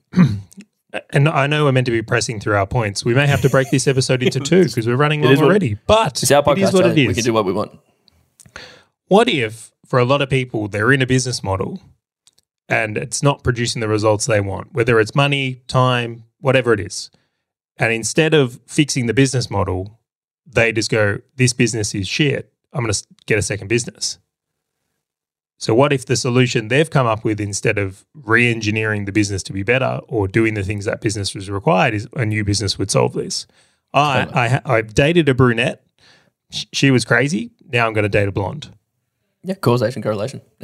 [1.10, 3.04] And I know we're meant to be pressing through our points.
[3.04, 5.76] We may have to break this episode into two because we're running long is already.
[5.86, 6.56] But it's our podcast.
[6.56, 7.08] it is what it Charley.
[7.08, 7.72] We can do what we want.
[9.08, 11.80] what if, for a lot of people, they're in a business model
[12.68, 17.10] and it's not producing the results they want, whether it's money, time, whatever it is.
[17.76, 19.98] And instead of fixing the business model,
[20.46, 22.52] they just go, This business is shit.
[22.72, 24.18] I'm going to get a second business.
[25.64, 29.42] So, what if the solution they've come up with instead of re engineering the business
[29.44, 32.78] to be better or doing the things that business was required is a new business
[32.78, 33.46] would solve this?
[33.94, 35.82] I, I, I've dated a brunette.
[36.50, 37.50] She was crazy.
[37.66, 38.76] Now I'm going to date a blonde.
[39.42, 40.42] Yeah, causation, correlation.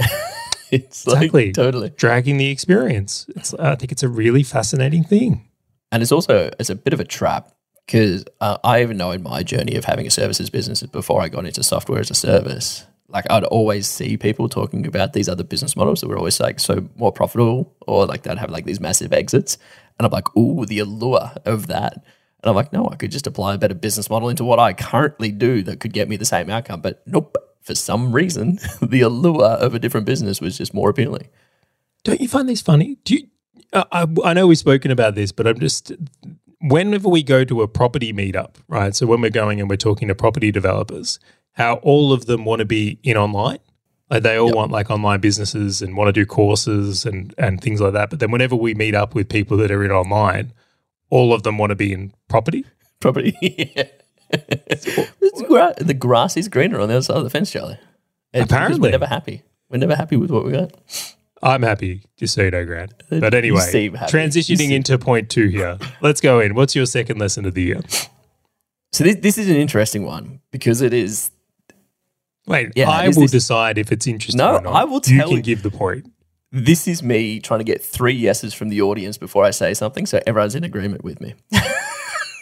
[0.70, 1.46] it's Exactly.
[1.46, 1.88] like totally.
[1.96, 3.24] Dragging the experience.
[3.34, 5.48] It's, I think it's a really fascinating thing.
[5.90, 7.50] And it's also it's a bit of a trap
[7.86, 11.30] because uh, I even know in my journey of having a services business before I
[11.30, 15.44] got into software as a service, like I'd always see people talking about these other
[15.44, 18.80] business models that were always like so more profitable, or like they'd have like these
[18.80, 19.58] massive exits,
[19.98, 21.94] and I'm like, ooh, the allure of that.
[21.94, 24.72] And I'm like, no, I could just apply a better business model into what I
[24.72, 26.80] currently do that could get me the same outcome.
[26.80, 31.28] But nope, for some reason, the allure of a different business was just more appealing.
[32.02, 32.96] Don't you find this funny?
[33.04, 33.26] Do you,
[33.74, 35.92] I, I know we've spoken about this, but I'm just
[36.60, 38.94] whenever we go to a property meetup, right?
[38.94, 41.18] So when we're going and we're talking to property developers,
[41.52, 43.58] how all of them want to be in online.
[44.10, 47.80] Like they all want like online businesses and want to do courses and and things
[47.80, 48.10] like that.
[48.10, 50.52] But then whenever we meet up with people that are in online,
[51.10, 52.64] all of them want to be in property.
[53.00, 53.36] Property.
[53.74, 53.88] yeah.
[55.46, 57.78] Gra- the grass is greener on the other side of the fence, Charley.
[58.32, 58.80] It's Apparently.
[58.80, 59.42] we're never happy.
[59.68, 60.72] We're never happy with what we got.
[61.42, 62.92] I'm happy, just so you know, Grant.
[63.08, 64.18] But anyway, seem happy.
[64.18, 65.78] You transitioning into point two here.
[66.02, 66.54] Let's go in.
[66.54, 67.80] What's your second lesson of the year?
[68.92, 71.30] So this this is an interesting one because it is.
[72.46, 74.74] Wait, Yeah, I will this- decide if it's interesting No, or not.
[74.74, 76.10] I will tell You can you- give the point.
[76.52, 80.04] This is me trying to get three yeses from the audience before I say something,
[80.06, 81.34] so everyone's in agreement with me.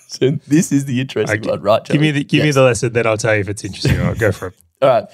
[0.08, 1.50] so this is the interesting Okay.
[1.50, 1.84] one, right?
[1.84, 4.14] Give me the give me the lesson, then I'll tell you if it's interesting I'll
[4.14, 4.54] Go for it.
[4.82, 5.04] All right.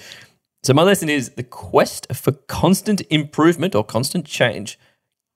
[0.63, 4.79] So my lesson is the quest for constant improvement or constant change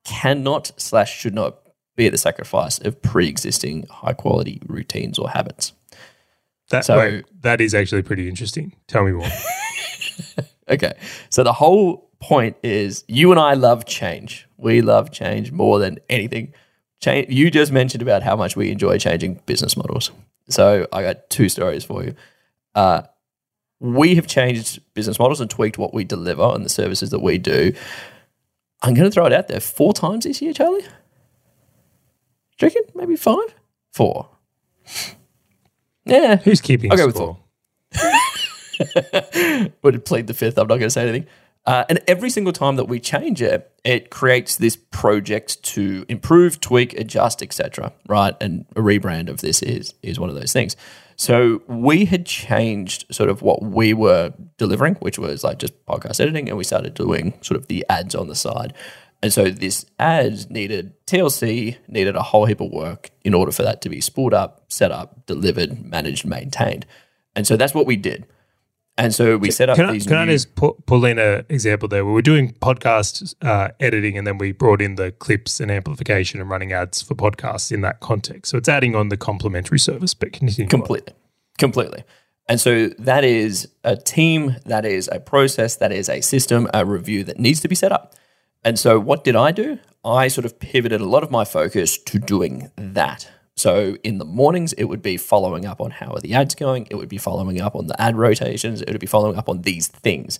[0.04, 1.58] cannot slash should not
[1.96, 5.72] be at the sacrifice of pre-existing high quality routines or habits.
[6.70, 8.74] That So- wait, that is actually pretty interesting.
[8.86, 9.28] Tell me more.
[10.70, 10.92] Okay.
[11.30, 14.46] So the whole point is you and I love change.
[14.58, 16.52] We love change more than anything.
[17.00, 20.10] Change, you just mentioned about how much we enjoy changing business models.
[20.50, 22.14] So I got two stories for you.
[22.74, 23.02] Uh,
[23.80, 27.38] we have changed business models and tweaked what we deliver and the services that we
[27.38, 27.72] do.
[28.82, 30.82] I'm going to throw it out there four times this year, Charley.
[30.82, 30.86] Do
[32.66, 32.82] you reckon?
[32.94, 33.54] Maybe five?
[33.92, 34.28] Four.
[36.08, 36.36] Yeah.
[36.36, 37.38] Who's keeping I'll go with score?
[39.82, 40.58] Would it plead the fifth.
[40.58, 41.26] I'm not going to say anything.
[41.66, 46.60] Uh, and every single time that we change it, it creates this project to improve,
[46.60, 47.92] tweak, adjust, etc.
[48.08, 50.76] Right, and a rebrand of this is is one of those things.
[51.16, 56.20] So we had changed sort of what we were delivering, which was like just podcast
[56.20, 58.72] editing, and we started doing sort of the ads on the side.
[59.22, 63.62] And so this ad needed TLC, needed a whole heap of work in order for
[63.62, 66.86] that to be spooled up, set up, delivered, managed, maintained.
[67.34, 68.26] And so that's what we did.
[68.96, 70.06] And so we set up Can, I, these.
[70.06, 72.04] can I just pu- pull in an example there?
[72.04, 76.40] We were doing podcast uh, editing and then we brought in the clips and amplification
[76.40, 78.50] and running ads for podcasts in that context.
[78.50, 80.66] So it's adding on the complementary service, but continue.
[80.66, 80.68] on.
[80.68, 81.14] completely,
[81.58, 82.02] completely.
[82.48, 86.84] And so that is a team, that is a process, that is a system, a
[86.84, 88.14] review that needs to be set up.
[88.64, 89.78] And so what did I do?
[90.04, 93.30] I sort of pivoted a lot of my focus to doing that.
[93.56, 96.86] So in the mornings, it would be following up on how are the ads going.
[96.90, 98.82] It would be following up on the ad rotations.
[98.82, 100.38] It would be following up on these things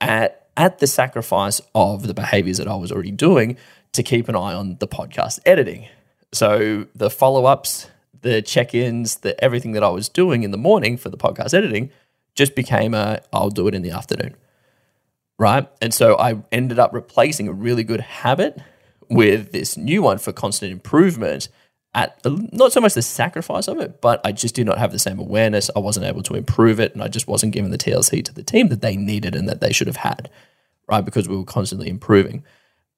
[0.00, 3.56] at at the sacrifice of the behaviors that I was already doing
[3.92, 5.86] to keep an eye on the podcast editing.
[6.32, 7.88] So the follow-ups,
[8.20, 11.90] the check-ins, the everything that I was doing in the morning for the podcast editing
[12.34, 14.34] just became a I'll do it in the afternoon.
[15.42, 15.68] Right?
[15.80, 18.60] And so I ended up replacing a really good habit
[19.10, 21.48] with this new one for constant improvement
[21.94, 25.00] at not so much the sacrifice of it, but I just did not have the
[25.00, 25.68] same awareness.
[25.74, 28.44] I wasn't able to improve it, and I just wasn't giving the TLC to the
[28.44, 30.30] team that they needed and that they should have had,
[30.86, 31.04] right?
[31.04, 32.44] Because we were constantly improving.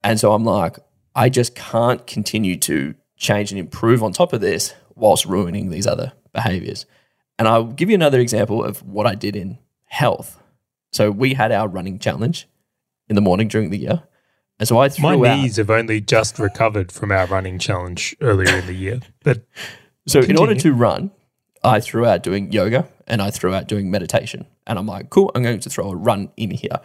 [0.03, 0.77] And so I'm like,
[1.15, 5.87] I just can't continue to change and improve on top of this whilst ruining these
[5.87, 6.85] other behaviors.
[7.39, 10.39] And I'll give you another example of what I did in health.
[10.91, 12.47] So we had our running challenge
[13.09, 14.03] in the morning during the year.
[14.59, 18.15] And so I threw My out, knees have only just recovered from our running challenge
[18.21, 19.01] earlier in the year.
[19.23, 19.43] But
[20.07, 21.11] So in order to run,
[21.63, 24.45] I threw out doing yoga and I threw out doing meditation.
[24.67, 26.79] And I'm like, cool, I'm going to throw a run in here.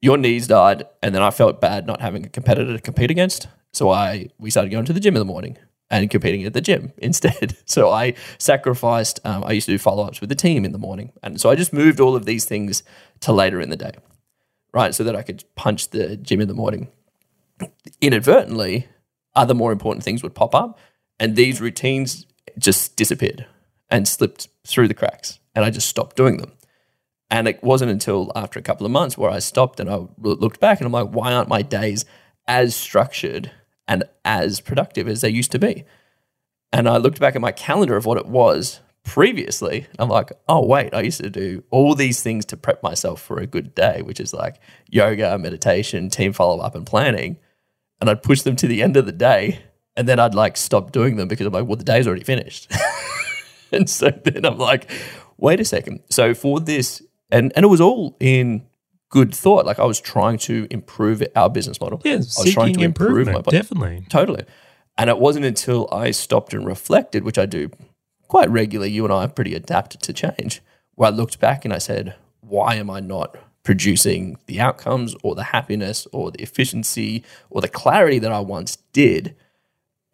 [0.00, 3.48] Your knees died, and then I felt bad not having a competitor to compete against.
[3.72, 5.58] So I we started going to the gym in the morning
[5.90, 7.56] and competing at the gym instead.
[7.68, 9.20] So I sacrificed.
[9.24, 11.50] Um, I used to do follow ups with the team in the morning, and so
[11.50, 12.82] I just moved all of these things
[13.20, 13.92] to later in the day,
[14.72, 14.94] right?
[14.94, 16.88] So that I could punch the gym in the morning.
[18.00, 18.88] Inadvertently,
[19.34, 20.78] other more important things would pop up,
[21.20, 22.26] and these routines
[22.58, 23.46] just disappeared
[23.90, 26.52] and slipped through the cracks, and I just stopped doing them.
[27.30, 30.60] And it wasn't until after a couple of months where I stopped and I looked
[30.60, 32.06] back and I'm like, why aren't my days
[32.46, 33.50] as structured
[33.88, 35.84] and as productive as they used to be?
[36.72, 39.86] And I looked back at my calendar of what it was previously.
[39.98, 43.38] I'm like, oh, wait, I used to do all these things to prep myself for
[43.38, 47.38] a good day, which is like yoga, meditation, team follow up, and planning.
[48.00, 49.60] And I'd push them to the end of the day.
[49.96, 52.70] And then I'd like stop doing them because I'm like, well, the day's already finished.
[53.72, 54.90] and so then I'm like,
[55.38, 56.00] wait a second.
[56.10, 58.67] So for this, and, and it was all in
[59.10, 59.66] good thought.
[59.66, 62.00] Like I was trying to improve our business model.
[62.04, 64.06] yeah, I was trying to improve my definitely.
[64.08, 64.44] Totally.
[64.96, 67.70] And it wasn't until I stopped and reflected, which I do
[68.26, 70.60] quite regularly, you and I are pretty adapted to change,
[70.94, 75.34] where I looked back and I said, why am I not producing the outcomes or
[75.34, 79.34] the happiness or the efficiency or the clarity that I once did?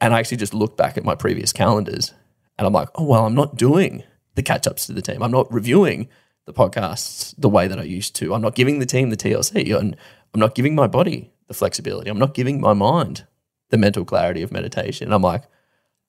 [0.00, 2.12] And I actually just looked back at my previous calendars
[2.58, 4.04] and I'm like, oh, well, I'm not doing
[4.34, 5.22] the catch ups to the team.
[5.22, 6.08] I'm not reviewing
[6.46, 8.34] the podcasts the way that I used to.
[8.34, 9.96] I'm not giving the team the TLC and
[10.32, 12.10] I'm not giving my body the flexibility.
[12.10, 13.26] I'm not giving my mind
[13.70, 15.06] the mental clarity of meditation.
[15.06, 15.44] And I'm like,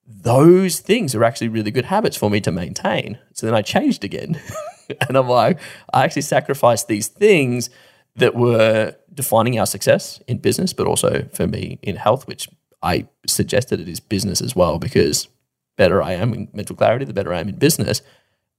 [0.07, 3.17] those things are actually really good habits for me to maintain.
[3.33, 4.39] So then I changed again.
[5.07, 5.59] and I'm like,
[5.93, 7.69] I actually sacrificed these things
[8.15, 12.49] that were defining our success in business, but also for me in health, which
[12.83, 15.27] I suggested it is business as well, because
[15.75, 18.01] better I am in mental clarity, the better I am in business.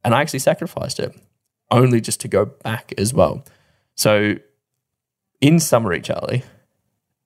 [0.05, 1.15] And I actually sacrificed it
[1.71, 3.45] only just to go back as well.
[3.95, 4.37] So,
[5.41, 6.43] in summary, Charley,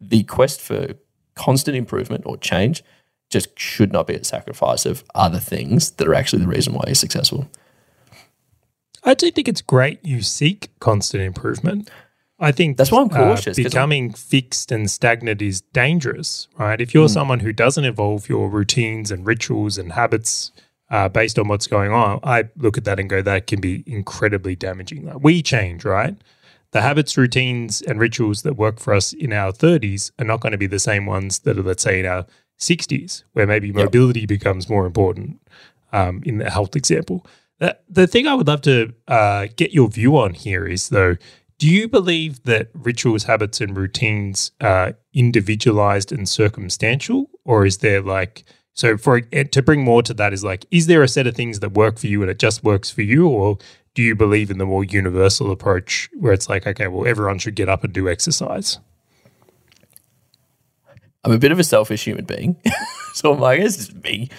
[0.01, 0.95] the quest for
[1.35, 2.83] constant improvement or change
[3.29, 6.83] just should not be at sacrifice of other things that are actually the reason why
[6.87, 7.49] you're successful.
[9.05, 11.91] I do think it's great you seek constant improvement.
[12.39, 16.81] I think That's why I'm uh, cautious, I'm- becoming fixed and stagnant is dangerous, right?
[16.81, 17.13] If you're Hmm.
[17.15, 20.51] someone who doesn't evolve your routines and rituals and habits
[20.91, 23.85] uh, based on what's going on, I look at that and go, that can be
[23.87, 25.07] incredibly damaging.
[25.07, 26.17] Like we change, right?
[26.73, 30.53] The habits, routines, and rituals that work for us in our 30s are not going
[30.53, 32.27] to be the same ones that are, let's say, in our
[32.59, 35.41] 60s, where maybe mobility becomes more important
[35.93, 37.27] um, in the health example.
[37.59, 41.17] The, the thing I would love to uh, get your view on here is, though,
[41.59, 48.01] do you believe that rituals, habits, and routines are individualized and circumstantial, or is there
[48.01, 51.35] like So for to bring more to that is like, is there a set of
[51.35, 53.59] things that work for you and it just works for you, or
[53.95, 57.57] do you believe in the more universal approach where it's like, okay, well, everyone should
[57.57, 58.79] get up and do exercise?
[61.25, 62.57] I'm a bit of a selfish human being.
[63.15, 64.31] so I'm like, this is me.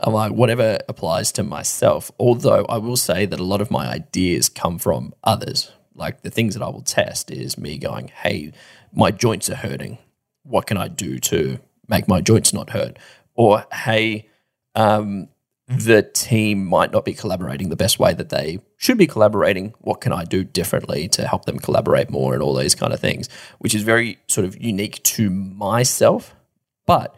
[0.00, 2.12] I'm like, whatever applies to myself.
[2.18, 5.72] Although I will say that a lot of my ideas come from others.
[5.94, 8.52] Like the things that I will test is me going, hey,
[8.92, 9.98] my joints are hurting.
[10.44, 11.58] What can I do to
[11.88, 12.98] make my joints not hurt?
[13.38, 14.28] Or, hey,
[14.74, 15.28] um,
[15.68, 19.74] the team might not be collaborating the best way that they should be collaborating.
[19.78, 22.98] What can I do differently to help them collaborate more and all these kind of
[22.98, 23.28] things,
[23.58, 26.34] which is very sort of unique to myself.
[26.84, 27.14] But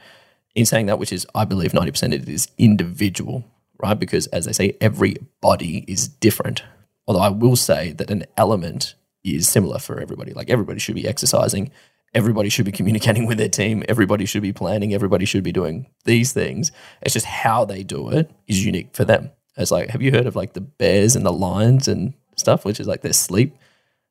[0.54, 3.44] in saying that, which is, I believe 90% of it is individual,
[3.82, 3.98] right?
[3.98, 6.64] Because as they say, every body is different.
[7.06, 8.94] Although I will say that an element
[9.24, 10.34] is similar for everybody.
[10.34, 11.70] Like everybody should be exercising,
[12.14, 15.86] everybody should be communicating with their team, everybody should be planning, everybody should be doing
[16.04, 16.72] these things.
[17.02, 19.30] It's just how they do it is unique for them.
[19.56, 22.80] It's like, have you heard of like the bears and the lions and stuff, which
[22.80, 23.56] is like their sleep?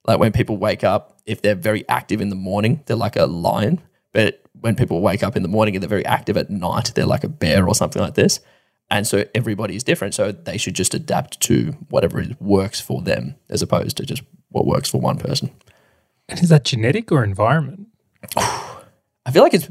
[0.06, 3.26] Like when people wake up, if they're very active in the morning, they're like a
[3.26, 3.82] lion.
[4.14, 7.06] But when people wake up in the morning and they're very active at night, they're
[7.06, 8.40] like a bear or something like this.
[8.90, 10.16] And so everybody is different.
[10.16, 14.66] So they should just adapt to whatever works for them as opposed to just what
[14.66, 15.52] works for one person.
[16.28, 17.88] And is that genetic or environment?
[18.38, 19.70] I feel like it's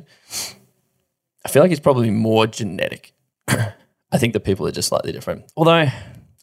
[1.44, 3.12] I feel like it's probably more genetic.
[3.49, 5.51] I think the people are just slightly different.
[5.57, 5.88] Although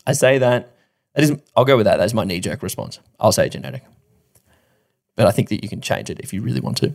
[0.07, 0.71] I say that
[1.13, 1.97] that is I'll go with that.
[1.97, 2.99] That's my knee jerk response.
[3.19, 3.83] I'll say genetic.
[5.15, 6.93] But I think that you can change it if you really want to.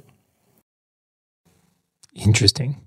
[2.14, 2.86] Interesting.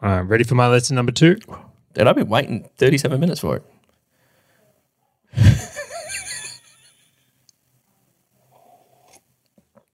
[0.00, 1.36] Right, ready for my lesson number two?
[1.94, 3.64] Dude, I've been waiting 37 minutes for it.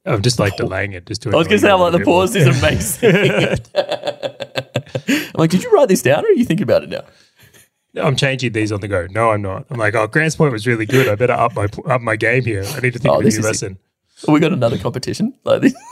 [0.05, 1.07] I'm just like delaying it.
[1.07, 3.11] Just to I was going to say, I'm like, the pause is amazing.
[5.35, 7.05] I'm like, did you write this down or are you thinking about it now?
[7.95, 9.07] No, I'm changing these on the go.
[9.11, 9.67] No, I'm not.
[9.71, 11.09] I'm like, oh, Grant's point was really good.
[11.09, 12.65] I better up my up my game here.
[12.65, 13.79] I need to think Oh, of a new lesson.
[14.27, 15.75] we got another competition like this.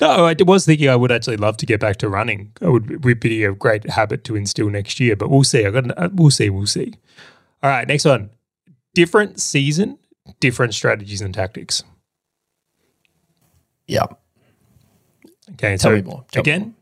[0.00, 2.52] No, I was thinking I would actually love to get back to running.
[2.62, 5.66] It would, would be a great habit to instill next year, but we'll see.
[5.66, 6.94] I got, uh, we'll see, we'll see.
[7.62, 8.30] All right, next one.
[8.94, 9.98] Different season,
[10.40, 11.84] different strategies and tactics.
[13.90, 14.06] Yeah.
[15.52, 16.24] Okay, Tell so me more.
[16.30, 16.74] Tell me again,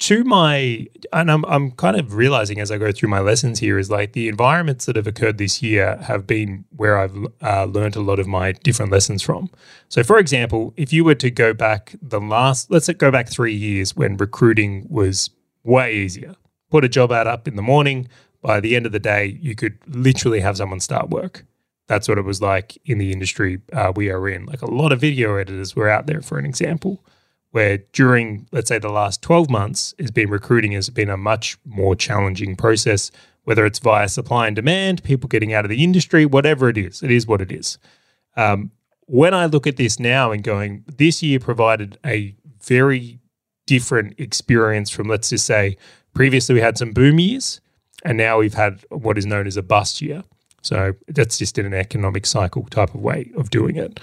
[0.00, 3.78] to my, and I'm, I'm kind of realizing as I go through my lessons here
[3.78, 7.96] is like the environments that have occurred this year have been where I've uh, learned
[7.96, 9.50] a lot of my different lessons from.
[9.88, 13.54] So, for example, if you were to go back the last, let's go back three
[13.54, 15.30] years when recruiting was
[15.64, 16.36] way easier,
[16.70, 18.06] put a job ad up in the morning.
[18.42, 21.44] By the end of the day, you could literally have someone start work.
[21.88, 24.44] That's what it was like in the industry uh, we are in.
[24.44, 27.02] Like a lot of video editors were out there, for an example,
[27.50, 31.56] where during, let's say, the last 12 months, has been recruiting has been a much
[31.64, 33.10] more challenging process,
[33.44, 37.02] whether it's via supply and demand, people getting out of the industry, whatever it is,
[37.02, 37.78] it is what it is.
[38.36, 38.70] Um,
[39.06, 43.18] when I look at this now and going, this year provided a very
[43.66, 45.78] different experience from, let's just say,
[46.12, 47.62] previously we had some boom years,
[48.04, 50.24] and now we've had what is known as a bust year.
[50.68, 54.00] So that's just in an economic cycle type of way of doing it.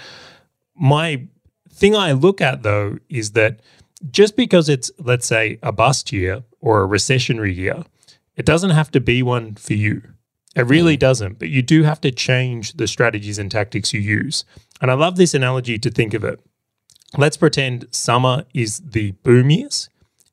[0.74, 1.28] My
[1.70, 3.60] thing I look at though is that
[4.10, 7.84] just because it's, let's say, a bust year or a recessionary year,
[8.34, 10.02] it doesn't have to be one for you.
[10.56, 11.00] It really mm.
[11.00, 14.44] doesn't, but you do have to change the strategies and tactics you use.
[14.80, 16.40] And I love this analogy to think of it.
[17.16, 19.88] Let's pretend summer is the boom years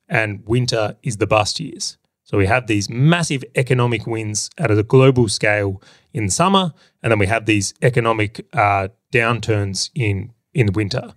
[0.08, 1.96] and winter is the bust years.
[2.24, 5.80] So we have these massive economic wins at a global scale
[6.12, 6.72] in summer,
[7.02, 11.14] and then we have these economic uh, downturns in in winter.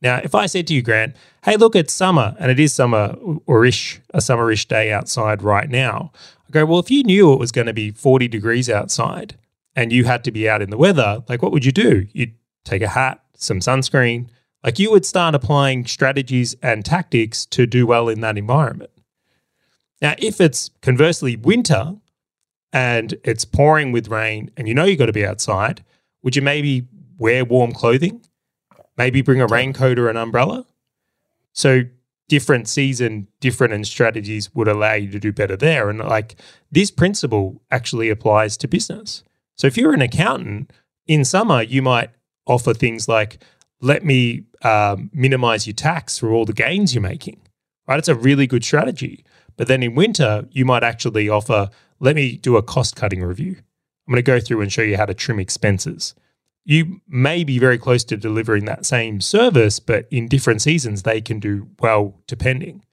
[0.00, 3.16] Now, if I said to you, Grant, hey, look, it's summer, and it is summer
[3.46, 6.12] or ish, a summerish day outside right now,
[6.48, 9.36] I go, well, if you knew it was going to be 40 degrees outside
[9.74, 12.06] and you had to be out in the weather, like what would you do?
[12.12, 12.34] You'd
[12.64, 14.28] take a hat, some sunscreen,
[14.64, 18.90] like you would start applying strategies and tactics to do well in that environment.
[20.00, 21.96] Now, if it's conversely winter
[22.72, 25.84] and it's pouring with rain and you know you've got to be outside,
[26.22, 26.86] would you maybe
[27.18, 28.24] wear warm clothing?
[28.96, 30.66] Maybe bring a raincoat or an umbrella?
[31.52, 31.82] So,
[32.28, 35.88] different season, different and strategies would allow you to do better there.
[35.88, 36.36] And like
[36.70, 39.24] this principle actually applies to business.
[39.56, 40.72] So, if you're an accountant
[41.06, 42.10] in summer, you might
[42.46, 43.42] offer things like,
[43.80, 47.40] let me um, minimize your tax for all the gains you're making,
[47.86, 47.98] right?
[47.98, 49.24] It's a really good strategy.
[49.58, 51.68] But then in winter, you might actually offer,
[52.00, 53.56] let me do a cost cutting review.
[54.06, 56.14] I'm going to go through and show you how to trim expenses.
[56.64, 61.20] You may be very close to delivering that same service, but in different seasons, they
[61.20, 62.84] can do well depending.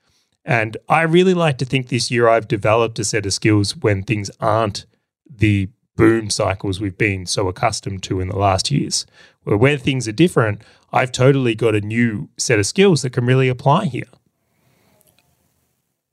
[0.43, 4.03] And I really like to think this year I've developed a set of skills when
[4.03, 4.85] things aren't
[5.29, 9.05] the boom cycles we've been so accustomed to in the last years.
[9.43, 10.61] Where things are different,
[10.91, 14.07] I've totally got a new set of skills that can really apply here.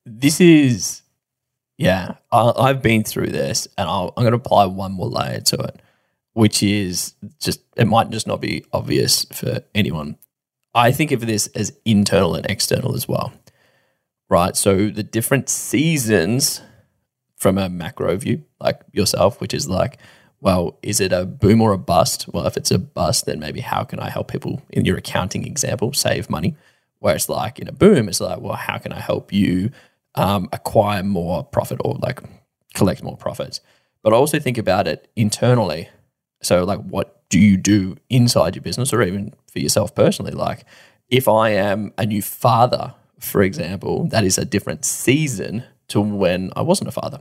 [0.05, 1.03] This is,
[1.79, 5.41] yeah, I, I've been through this and I'll, I'm going to apply one more layer
[5.41, 5.81] to it,
[6.33, 10.19] which is just, it might just not be obvious for anyone.
[10.75, 13.33] I think of this as internal and external as well,
[14.29, 14.57] right?
[14.57, 16.63] So the different seasons
[17.37, 19.99] from a macro view, like yourself, which is like,
[20.41, 22.27] well, is it a boom or a bust?
[22.33, 25.47] Well, if it's a bust, then maybe how can I help people in your accounting
[25.47, 26.57] example save money?
[26.99, 29.71] Where it's like in a boom, it's like, well, how can I help you
[30.15, 32.21] um, acquire more profit or like
[32.75, 33.61] collect more profits?
[34.03, 35.89] But I also think about it internally.
[36.43, 40.33] So, like, what do you do inside your business or even for yourself personally?
[40.33, 40.65] Like,
[41.09, 46.53] if I am a new father, for example, that is a different season to when
[46.57, 47.21] I wasn't a father.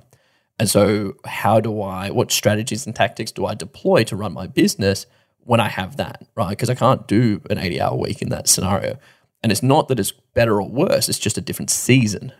[0.57, 4.47] And so, how do I, what strategies and tactics do I deploy to run my
[4.47, 5.05] business
[5.43, 6.49] when I have that, right?
[6.49, 8.97] Because I can't do an 80 hour week in that scenario.
[9.43, 12.31] And it's not that it's better or worse, it's just a different season,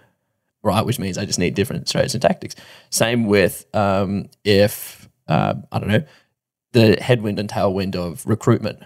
[0.64, 0.86] right?
[0.86, 2.56] Which means I just need different strategies and tactics.
[2.90, 6.04] Same with um, if, uh, I don't know,
[6.74, 8.80] the headwind and tailwind of recruitment.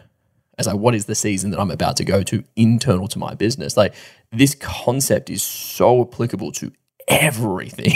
[0.58, 3.34] As like, what is the season that I'm about to go to internal to my
[3.34, 3.76] business?
[3.76, 3.94] Like,
[4.32, 6.72] this concept is so applicable to
[7.08, 7.94] everything.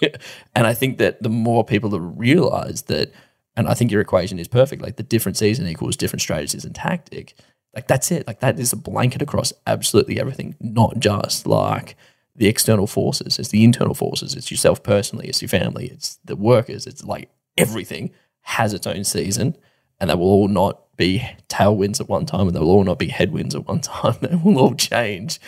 [0.54, 3.12] and I think that the more people that realize that,
[3.56, 6.74] and I think your equation is perfect, like the different season equals different strategies and
[6.74, 7.34] tactic.
[7.74, 8.26] Like that's it.
[8.26, 11.96] Like that is a blanket across absolutely everything, not just like
[12.38, 13.38] the external forces.
[13.38, 14.34] It's the internal forces.
[14.34, 15.26] It's yourself personally.
[15.28, 15.88] It's your family.
[15.88, 16.86] It's the workers.
[16.86, 18.12] It's like everything
[18.42, 19.56] has its own season,
[20.00, 22.98] and they will all not be tailwinds at one time, and they will all not
[22.98, 24.14] be headwinds at one time.
[24.20, 25.40] They will all change,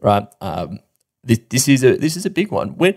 [0.00, 0.26] right?
[0.40, 0.80] Um,
[1.22, 2.70] this, this is a this is a big one.
[2.76, 2.96] When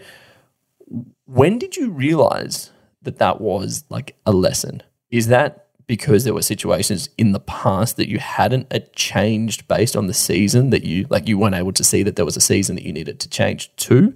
[1.26, 2.72] when did you realize
[3.02, 4.82] that that was like a lesson?
[5.10, 10.08] Is that because there were situations in the past that you hadn't changed based on
[10.08, 12.78] the season that you like you weren't able to see that there was a season
[12.78, 14.16] that you needed to change to,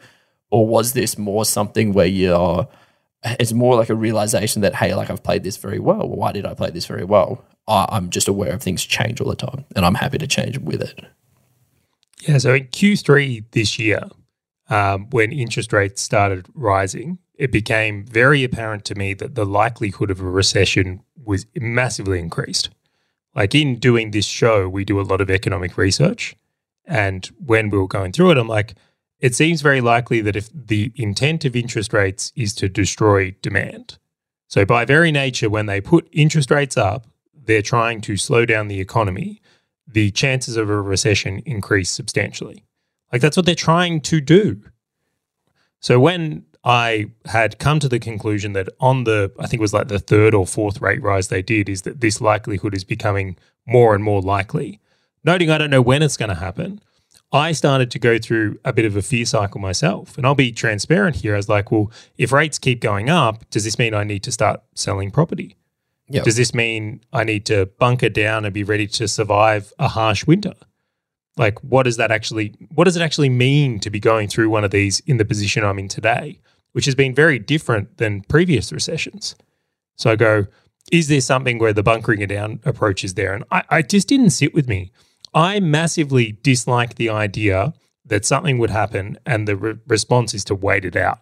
[0.51, 2.65] or was this more something where you're
[3.25, 6.07] it's more like a realization that hey, like I've played this very well.
[6.07, 7.43] Why did I play this very well?
[7.67, 10.57] I, I'm just aware of things change all the time, and I'm happy to change
[10.57, 11.03] with it.
[12.21, 14.03] Yeah, so in Q3 this year,
[14.69, 20.11] um, when interest rates started rising, it became very apparent to me that the likelihood
[20.11, 22.69] of a recession was massively increased.
[23.33, 26.35] Like in doing this show, we do a lot of economic research.
[26.85, 28.75] And when we were going through it, I'm like,
[29.19, 33.97] it seems very likely that if the intent of interest rates is to destroy demand.
[34.47, 38.67] So, by very nature, when they put interest rates up, they're trying to slow down
[38.67, 39.41] the economy.
[39.87, 42.65] The chances of a recession increase substantially.
[43.11, 44.61] Like that's what they're trying to do.
[45.79, 49.73] So when I had come to the conclusion that on the, I think it was
[49.73, 53.37] like the third or fourth rate rise they did, is that this likelihood is becoming
[53.67, 54.79] more and more likely.
[55.23, 56.81] Noting I don't know when it's going to happen,
[57.31, 60.17] I started to go through a bit of a fear cycle myself.
[60.17, 61.35] And I'll be transparent here.
[61.35, 64.31] I was like, well, if rates keep going up, does this mean I need to
[64.31, 65.57] start selling property?
[66.09, 66.23] Yep.
[66.23, 70.25] Does this mean I need to bunker down and be ready to survive a harsh
[70.25, 70.53] winter?
[71.37, 74.63] like what does that actually what does it actually mean to be going through one
[74.63, 76.39] of these in the position I'm in today,
[76.75, 79.33] which has been very different than previous recessions.
[79.95, 80.45] So I go,
[80.91, 83.33] is there something where the bunkering it down approach is there?
[83.33, 84.91] And I, I just didn't sit with me.
[85.33, 87.73] I massively dislike the idea
[88.05, 91.19] that something would happen and the re- response is to wait it out.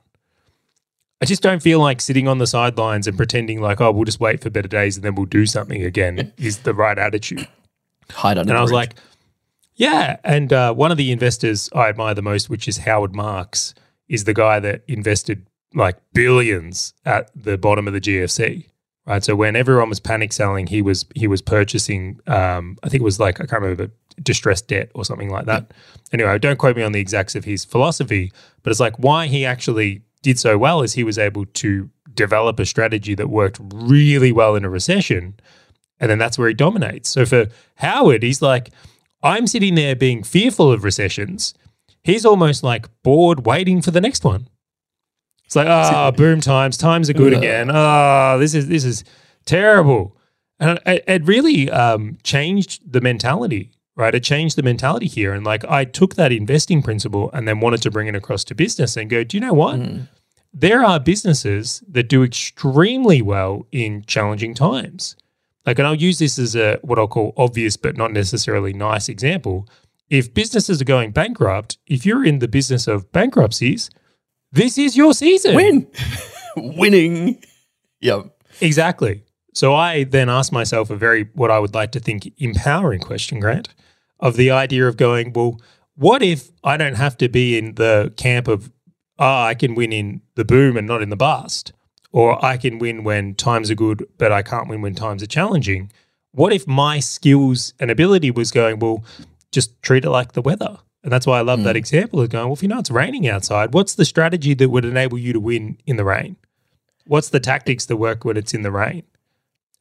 [1.22, 4.20] I just don't feel like sitting on the sidelines and pretending like, oh, we'll just
[4.20, 7.48] wait for better days and then we'll do something again is the right attitude.
[8.10, 8.90] Hide under and I was bridge.
[8.90, 8.96] like,
[9.76, 13.76] yeah, and uh, one of the investors I admire the most, which is Howard Marks,
[14.14, 18.68] is the guy that invested like billions at the bottom of the GFC.
[19.06, 22.22] Right, so when everyone was panic selling, he was he was purchasing.
[22.26, 23.92] Um, I think it was like I can't remember
[24.22, 25.74] distressed debt or something like that.
[26.14, 29.46] Anyway, don't quote me on the exacts of his philosophy, but it's like why he
[29.46, 34.32] actually did so well is he was able to develop a strategy that worked really
[34.32, 35.34] well in a recession,
[36.00, 37.10] and then that's where he dominates.
[37.10, 37.48] So for
[37.78, 38.70] Howard, he's like
[39.24, 41.56] I'm sitting there being fearful of recessions.
[42.04, 44.48] He's almost like bored waiting for the next one.
[45.46, 47.70] It's like, ah, oh, boom times, times are good again.
[47.72, 49.04] Ah, oh, this is this is
[49.46, 50.18] terrible.
[50.60, 54.16] And it, it really um, changed the mentality, right?
[54.16, 55.34] It changed the mentality here.
[55.34, 58.56] And like I took that investing principle and then wanted to bring it across to
[58.56, 59.76] business and go, do you know what?
[59.76, 60.08] Mm.
[60.54, 65.16] There are businesses that do extremely well in challenging times.
[65.66, 69.10] Like, and I'll use this as a what I'll call obvious but not necessarily nice
[69.10, 69.68] example.
[70.14, 73.90] If businesses are going bankrupt, if you're in the business of bankruptcies,
[74.52, 75.56] this is your season.
[75.56, 75.88] Win.
[76.56, 77.42] Winning.
[78.02, 78.28] Yep.
[78.62, 79.24] Exactly.
[79.56, 83.40] So I then asked myself a very, what I would like to think, empowering question,
[83.40, 83.70] Grant,
[84.20, 85.60] of the idea of going, well,
[85.96, 88.72] what if I don't have to be in the camp of,
[89.18, 91.74] oh, I can win in the boom and not in the bust?
[92.12, 95.28] Or I can win when times are good, but I can't win when times are
[95.28, 95.92] challenging.
[96.34, 99.04] What if my skills and ability was going, well,
[99.54, 100.80] just treat it like the weather?
[101.04, 101.78] And that's why I love that hmm.
[101.78, 104.86] example of going, well, if you know it's raining outside, what's the strategy that would
[104.86, 106.38] enable you to win in the rain?
[107.06, 109.04] What's the tactics that work when it's in the rain?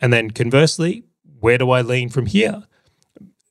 [0.00, 1.04] And then conversely,
[1.38, 2.64] where do I lean from here?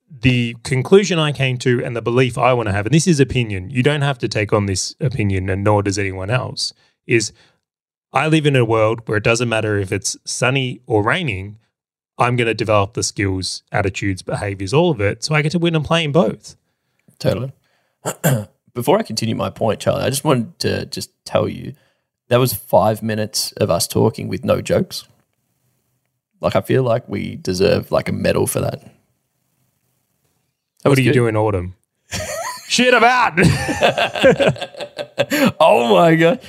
[0.09, 3.21] The conclusion I came to and the belief I want to have, and this is
[3.21, 6.73] opinion, you don't have to take on this opinion, and nor does anyone else,
[7.07, 7.31] is
[8.13, 11.57] I live in a world where it doesn't matter if it's sunny or raining,
[12.21, 15.59] I'm going to develop the skills, attitudes, behaviors, all of it, so I get to
[15.59, 16.55] win and play in both.
[17.19, 17.51] Totally.
[18.73, 21.73] Before I continue my point, Charley, I just wanted to just tell you
[22.29, 25.05] that was five minutes of us talking with no jokes.
[26.39, 28.81] Like I feel like we deserve like a medal for that.
[30.83, 31.19] That What do you good.
[31.19, 31.75] do in autumn?
[32.67, 33.33] Shit about.
[35.59, 36.41] Oh my god,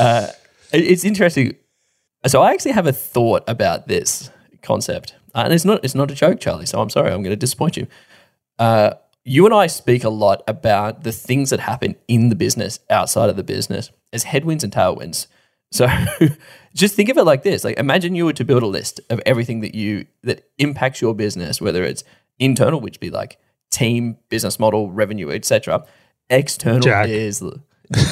[0.00, 0.28] uh,
[0.72, 1.56] it's interesting.
[2.26, 4.30] So I actually have a thought about this
[4.64, 6.66] concept, uh, and it's not it's not a joke, Charley.
[6.66, 7.86] So I'm sorry, I'm going to disappoint you.
[8.58, 8.94] Uh,
[9.24, 13.30] you and I speak a lot about the things that happen in the business, outside
[13.30, 15.26] of the business, as headwinds and tailwinds.
[15.74, 15.88] So
[16.72, 19.20] just think of it like this: like imagine you were to build a list of
[19.26, 22.04] everything that you that impacts your business, whether it's
[22.38, 23.40] internal, which be like
[23.72, 25.84] team, business model, revenue, etc.
[26.30, 27.08] External Jack.
[27.08, 27.42] is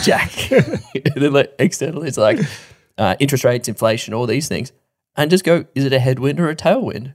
[0.02, 0.32] Jack.
[1.60, 2.40] External is like
[2.98, 4.72] uh, interest rates, inflation, all these things,
[5.16, 7.14] and just go: is it a headwind or a tailwind?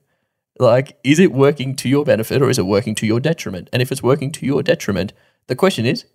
[0.60, 3.70] Like, is it working to your benefit or is it working to your detriment?
[3.72, 5.14] And if it's working to your detriment,
[5.48, 6.06] the question is,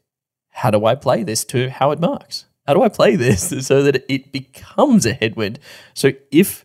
[0.51, 2.47] how do I play this to Howard Marks?
[2.67, 5.59] How do I play this so that it becomes a headwind?
[5.95, 6.65] So if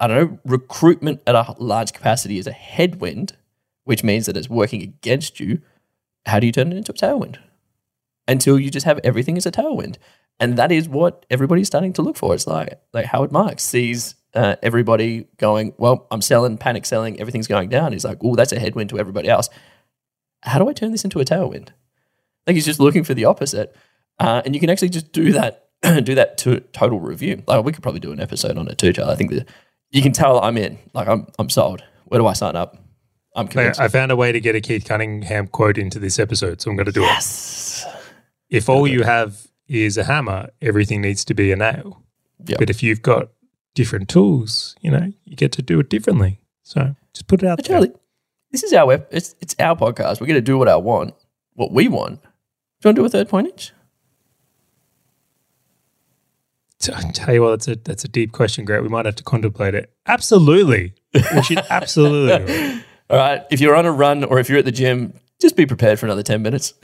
[0.00, 3.36] I don't know, recruitment at a large capacity is a headwind,
[3.84, 5.60] which means that it's working against you,
[6.26, 7.38] how do you turn it into a tailwind?
[8.26, 9.96] Until you just have everything as a tailwind.
[10.40, 12.34] And that is what everybody's starting to look for.
[12.34, 17.46] It's like like Howard Marks sees uh, everybody going, well, I'm selling, panic selling, everything's
[17.46, 17.92] going down.
[17.92, 19.48] He's like, oh, that's a headwind to everybody else.
[20.42, 21.68] How do I turn this into a tailwind?
[22.46, 23.74] Like he's just looking for the opposite,
[24.18, 25.68] uh, and you can actually just do that,
[26.04, 27.42] do that to total review.
[27.46, 29.12] Like we could probably do an episode on it too, Charley.
[29.12, 29.48] I think that
[29.90, 30.78] you can tell I'm in.
[30.92, 31.82] Like I'm, I'm sold.
[32.04, 32.76] Where do I sign up?
[33.34, 33.80] I'm convinced.
[33.80, 36.76] I found a way to get a Keith Cunningham quote into this episode, so I'm
[36.76, 37.84] going to do yes.
[37.86, 38.56] it.
[38.56, 42.02] If all you have is a hammer, everything needs to be a nail.
[42.46, 42.58] Yep.
[42.58, 43.30] But if you've got
[43.74, 46.40] different tools, you know, you get to do it differently.
[46.62, 47.64] So just put it out there.
[47.64, 47.92] Charley,
[48.50, 50.20] this is our ep- it's it's our podcast.
[50.20, 51.14] We're going to do what I want,
[51.54, 52.22] what we want.
[52.22, 52.28] Do
[52.84, 53.72] you want to do a third point each?
[56.92, 58.82] I tell you what, that's a that's a deep question, Grant.
[58.82, 59.90] We might have to contemplate it.
[60.06, 62.82] Absolutely, we should absolutely.
[63.10, 63.42] All right.
[63.50, 66.06] If you're on a run or if you're at the gym, just be prepared for
[66.06, 66.74] another ten minutes.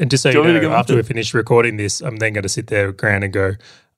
[0.00, 2.16] And just so you you want me to know, after we finish recording this, I'm
[2.16, 3.52] then going to sit there, Grant, and go.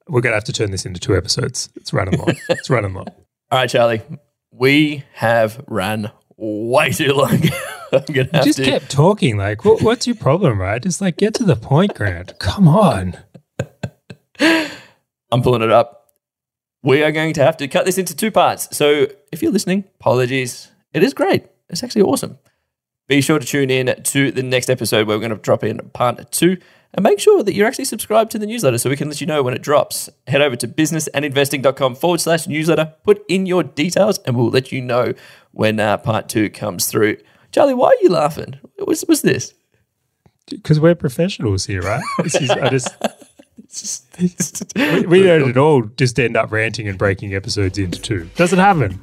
[0.09, 1.71] We're going to have to turn this into two episodes.
[1.77, 2.37] It's running long.
[2.49, 3.07] it's running long.
[3.51, 4.03] All right, Charley.
[4.51, 7.41] We have ran way too long.
[7.93, 8.65] I'm gonna have Just to.
[8.65, 9.37] kept talking.
[9.37, 10.83] Like, what, what's your problem, right?
[10.83, 12.39] Just like get to the point, Grant.
[12.39, 13.17] Come on.
[14.41, 16.09] I'm pulling it up.
[16.83, 18.75] We are going to have to cut this into two parts.
[18.77, 20.71] So if you're listening, apologies.
[20.93, 21.45] It is great.
[21.69, 22.39] It's actually awesome.
[23.09, 25.79] Be sure to tune in to the next episode where we're going to drop in
[25.93, 26.59] part two
[26.95, 29.27] and make sure that you're actually subscribed to the newsletter so we can let you
[29.27, 30.09] know when it drops.
[30.29, 34.81] Head over to businessandinvesting.com forward slash newsletter, put in your details, and we'll let you
[34.81, 35.13] know
[35.53, 37.17] when uh, part two comes through.
[37.53, 38.59] Charley, why are you laughing?
[38.79, 39.55] What's, what's this?
[40.49, 42.03] Because we're professionals here, right?
[42.23, 42.95] This is, I just,
[43.59, 47.35] It's just, it's just- we, we don't at all just end up ranting and breaking
[47.35, 48.29] episodes into two.
[48.37, 49.01] Doesn't happen.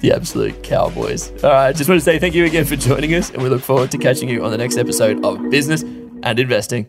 [0.00, 1.30] the absolute cowboys.
[1.42, 3.62] All right, just want to say thank you again for joining us, and we look
[3.62, 6.86] forward to catching you on the next episode of Business and Investing.